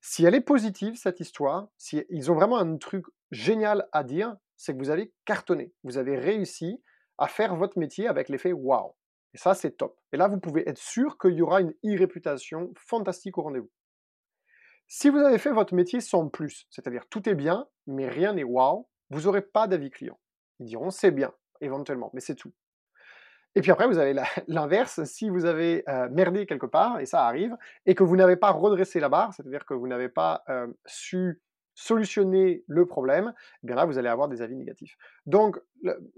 [0.00, 4.36] Si elle est positive, cette histoire, si ils ont vraiment un truc génial à dire,
[4.56, 6.82] c'est que vous avez cartonné, vous avez réussi
[7.18, 8.94] à faire votre métier avec l'effet waouh.
[9.34, 9.98] Et ça, c'est top.
[10.12, 13.70] Et là, vous pouvez être sûr qu'il y aura une e-réputation fantastique au rendez-vous.
[14.88, 18.44] Si vous avez fait votre métier sans plus, c'est-à-dire tout est bien, mais rien n'est
[18.44, 20.18] wow, vous n'aurez pas d'avis client.
[20.60, 22.52] Ils diront c'est bien, éventuellement, mais c'est tout.
[23.56, 24.14] Et puis après, vous avez
[24.48, 27.56] l'inverse, si vous avez euh, merdé quelque part, et ça arrive,
[27.86, 31.40] et que vous n'avez pas redressé la barre, c'est-à-dire que vous n'avez pas euh, su
[31.74, 34.96] solutionner le problème, eh bien là, vous allez avoir des avis négatifs.
[35.26, 35.60] Donc,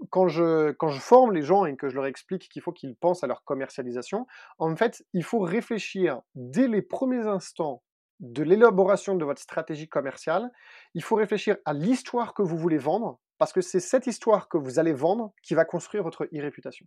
[0.09, 2.95] quand je, quand je forme les gens et que je leur explique qu'il faut qu'ils
[2.95, 4.25] pensent à leur commercialisation,
[4.57, 7.83] en fait, il faut réfléchir dès les premiers instants
[8.19, 10.51] de l'élaboration de votre stratégie commerciale,
[10.93, 14.57] il faut réfléchir à l'histoire que vous voulez vendre, parce que c'est cette histoire que
[14.57, 16.85] vous allez vendre qui va construire votre e-réputation.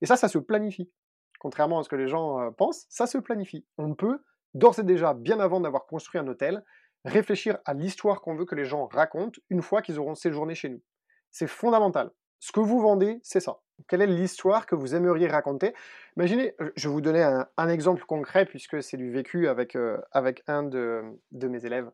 [0.00, 0.90] Et ça, ça se planifie.
[1.38, 3.66] Contrairement à ce que les gens euh, pensent, ça se planifie.
[3.78, 4.22] On peut,
[4.54, 6.62] d'ores et déjà, bien avant d'avoir construit un hôtel,
[7.04, 10.68] réfléchir à l'histoire qu'on veut que les gens racontent une fois qu'ils auront séjourné chez
[10.68, 10.82] nous.
[11.30, 12.12] C'est fondamental.
[12.42, 13.60] Ce que vous vendez, c'est ça.
[13.86, 15.74] Quelle est l'histoire que vous aimeriez raconter?
[16.16, 19.98] Imaginez, euh, je vais vous donner un, exemple concret puisque c'est du vécu avec, euh,
[20.10, 21.88] avec un de, mes élèves.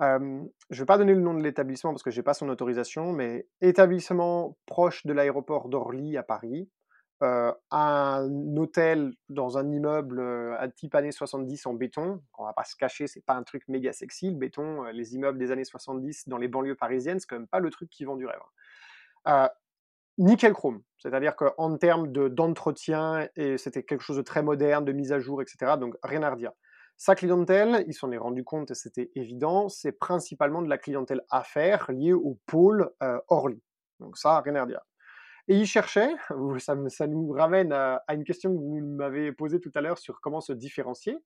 [0.00, 2.48] je ne vais pas donner le nom de l'établissement parce que je n'ai pas son
[2.48, 6.70] autorisation, mais établissement proche de l'aéroport d'Orly à Paris,
[7.22, 10.22] euh, un hôtel dans un immeuble
[10.58, 12.22] à type années 70 en béton.
[12.38, 14.84] On va pas se cacher, c'est pas un truc méga sexy, le béton.
[14.84, 17.90] les immeubles des années 70 dans les banlieues parisiennes, c'est quand même pas le truc
[17.90, 18.40] qui vend du rêve.
[19.26, 19.50] Hein
[20.18, 20.82] nickel chrome.
[20.98, 25.42] C'est-à-dire qu'en termes d'entretien, et c'était quelque chose de très moderne, de mise à jour,
[25.42, 25.72] etc.
[25.78, 26.52] Donc rien à redire.
[26.96, 31.22] Sa clientèle, il s'en est rendu compte et c'était évident, c'est principalement de la clientèle
[31.30, 33.60] affaires liée au pôle euh, Orly.
[33.98, 34.82] Donc ça, rien à redire.
[35.48, 36.10] Et il cherchait,
[36.58, 40.40] ça, nous ramène à, une question que vous m'avez posée tout à l'heure sur comment
[40.40, 41.18] se différencier.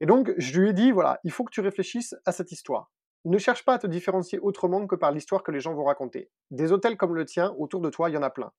[0.00, 2.90] Et donc, je lui ai dit, voilà, il faut que tu réfléchisses à cette histoire.
[3.24, 6.30] Ne cherche pas à te différencier autrement que par l'histoire que les gens vont raconter.
[6.50, 8.52] Des hôtels comme le tien, autour de toi, il y en a plein.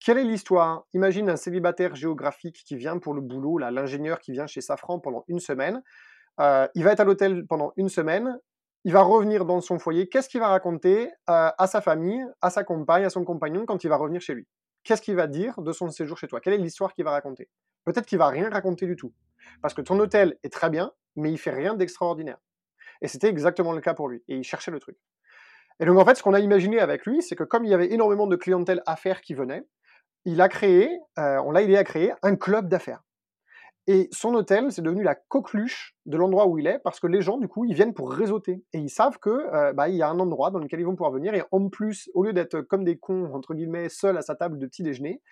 [0.00, 0.84] Quelle est l'histoire?
[0.92, 5.24] Imagine un célibataire géographique qui vient pour le boulot, l'ingénieur qui vient chez Safran pendant
[5.28, 5.82] une semaine.
[6.40, 8.38] Euh, il va être à l'hôtel pendant une semaine.
[8.84, 10.08] Il va revenir dans son foyer.
[10.08, 13.82] Qu'est-ce qu'il va raconter euh, à sa famille, à sa compagne, à son compagnon quand
[13.82, 14.46] il va revenir chez lui?
[14.84, 16.40] Qu'est-ce qu'il va dire de son séjour chez toi?
[16.40, 17.48] Quelle est l'histoire qu'il va raconter?
[17.84, 19.12] Peut-être qu'il va rien raconter du tout.
[19.62, 22.38] Parce que ton hôtel est très bien, mais il fait rien d'extraordinaire.
[23.02, 24.22] Et c'était exactement le cas pour lui.
[24.28, 24.96] Et il cherchait le truc.
[25.80, 27.74] Et donc en fait, ce qu'on a imaginé avec lui, c'est que comme il y
[27.74, 29.64] avait énormément de clientèle affaires qui venaient,
[30.24, 33.02] il a créé, euh, on l'a aidé à créer un club d'affaires.
[33.88, 37.22] Et son hôtel, c'est devenu la coqueluche de l'endroit où il est, parce que les
[37.22, 38.64] gens, du coup, ils viennent pour réseauter.
[38.72, 40.96] Et ils savent que euh, bah, il y a un endroit dans lequel ils vont
[40.96, 41.34] pouvoir venir.
[41.34, 44.58] Et en plus, au lieu d'être comme des cons, entre guillemets, seuls à sa table
[44.58, 45.22] de petit déjeuner,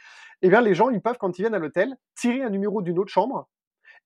[0.43, 3.01] eh bien, les gens, ils peuvent, quand ils viennent à l'hôtel, tirer un numéro d'une
[3.01, 3.49] autre chambre.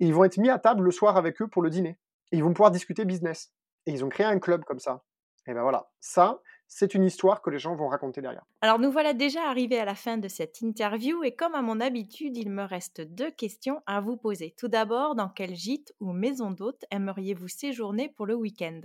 [0.01, 1.99] Et ils vont être mis à table le soir avec eux pour le dîner.
[2.33, 3.53] Et ils vont pouvoir discuter business.
[3.87, 5.05] Et ils ont créé un club comme ça.
[5.47, 8.45] Et ben voilà, ça, c'est une histoire que les gens vont raconter derrière.
[8.61, 11.81] Alors nous voilà déjà arrivés à la fin de cette interview et comme à mon
[11.81, 14.55] habitude, il me reste deux questions à vous poser.
[14.59, 18.83] Tout d'abord, dans quel gîte ou maison d'hôte aimeriez-vous séjourner pour le week-end?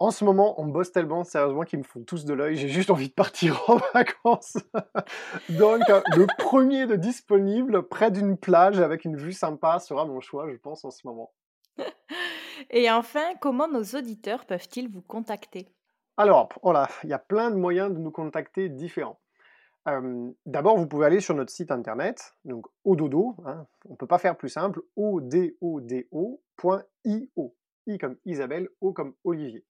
[0.00, 2.56] En ce moment, on bosse tellement sérieusement qu'ils me font tous de l'œil.
[2.56, 4.56] J'ai juste envie de partir en vacances.
[5.50, 5.82] Donc,
[6.16, 10.56] le premier de disponible, près d'une plage avec une vue sympa, sera mon choix, je
[10.56, 11.34] pense, en ce moment.
[12.68, 15.68] Et enfin, comment nos auditeurs peuvent-ils vous contacter?
[16.16, 19.18] Alors, voilà, il y a plein de moyens de nous contacter différents.
[20.44, 24.18] D'abord, vous pouvez aller sur notre site internet, donc ododo, hein, on ne peut pas
[24.18, 26.42] faire plus simple, ododo.io,
[27.86, 29.64] I comme Isabelle, O comme Olivier.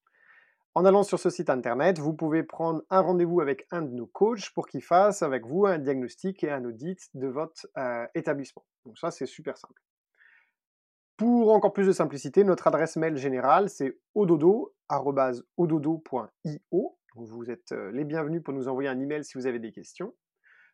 [0.75, 4.07] En allant sur ce site internet, vous pouvez prendre un rendez-vous avec un de nos
[4.07, 7.67] coachs pour qu'il fasse avec vous un diagnostic et un audit de votre
[8.15, 8.65] établissement.
[8.85, 9.81] Donc ça, c'est super simple.
[11.21, 16.99] Pour encore plus de simplicité, notre adresse mail générale, c'est ododo.ododo.io.
[17.15, 20.15] Vous êtes euh, les bienvenus pour nous envoyer un email si vous avez des questions.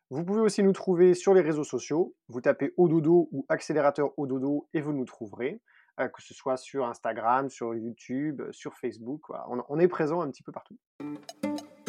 [0.09, 2.15] Vous pouvez aussi nous trouver sur les réseaux sociaux.
[2.29, 5.61] Vous tapez Ododo ou accélérateur Ododo et vous nous trouverez,
[5.99, 9.23] euh, que ce soit sur Instagram, sur YouTube, sur Facebook.
[9.67, 10.77] on est présent un petit peu partout.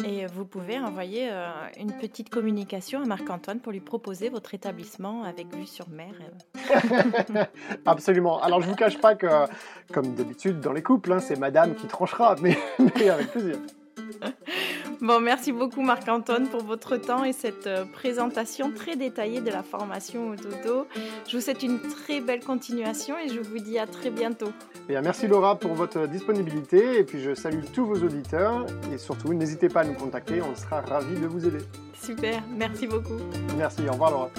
[0.05, 5.23] Et vous pouvez envoyer euh, une petite communication à Marc-Antoine pour lui proposer votre établissement
[5.23, 6.13] avec vue sur mer.
[7.85, 8.41] Absolument.
[8.41, 9.27] Alors je ne vous cache pas que,
[9.91, 12.57] comme d'habitude dans les couples, hein, c'est madame qui tranchera, mais
[13.09, 13.57] avec plaisir.
[15.01, 19.63] Bon, merci beaucoup Marc-Antoine pour votre temps et cette euh, présentation très détaillée de la
[19.63, 20.87] formation au dodo.
[21.27, 24.51] Je vous souhaite une très belle continuation et je vous dis à très bientôt.
[24.89, 29.33] Et merci Laura pour votre disponibilité et puis je salue tous vos auditeurs et surtout
[29.33, 31.63] n'hésitez pas à nous contacter, on sera ravis de vous aider.
[31.93, 33.17] Super, merci beaucoup.
[33.57, 34.29] Merci, au revoir Laura.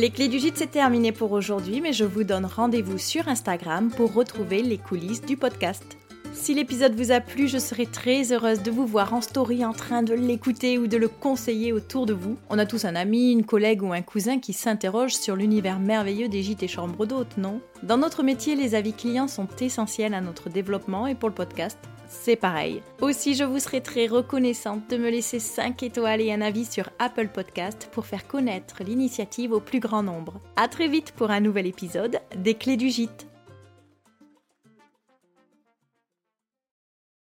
[0.00, 3.90] Les clés du gîte, c'est terminé pour aujourd'hui, mais je vous donne rendez-vous sur Instagram
[3.90, 5.98] pour retrouver les coulisses du podcast.
[6.32, 9.72] Si l'épisode vous a plu, je serai très heureuse de vous voir en story en
[9.72, 12.38] train de l'écouter ou de le conseiller autour de vous.
[12.48, 16.28] On a tous un ami, une collègue ou un cousin qui s'interroge sur l'univers merveilleux
[16.28, 17.60] des gîtes et chambres d'hôtes, non?
[17.82, 21.76] Dans notre métier, les avis clients sont essentiels à notre développement et pour le podcast,
[22.08, 22.82] c'est pareil.
[23.00, 26.90] Aussi, je vous serai très reconnaissante de me laisser 5 étoiles et un avis sur
[26.98, 30.40] Apple Podcast pour faire connaître l'initiative au plus grand nombre.
[30.56, 33.27] A très vite pour un nouvel épisode des Clés du Gîte.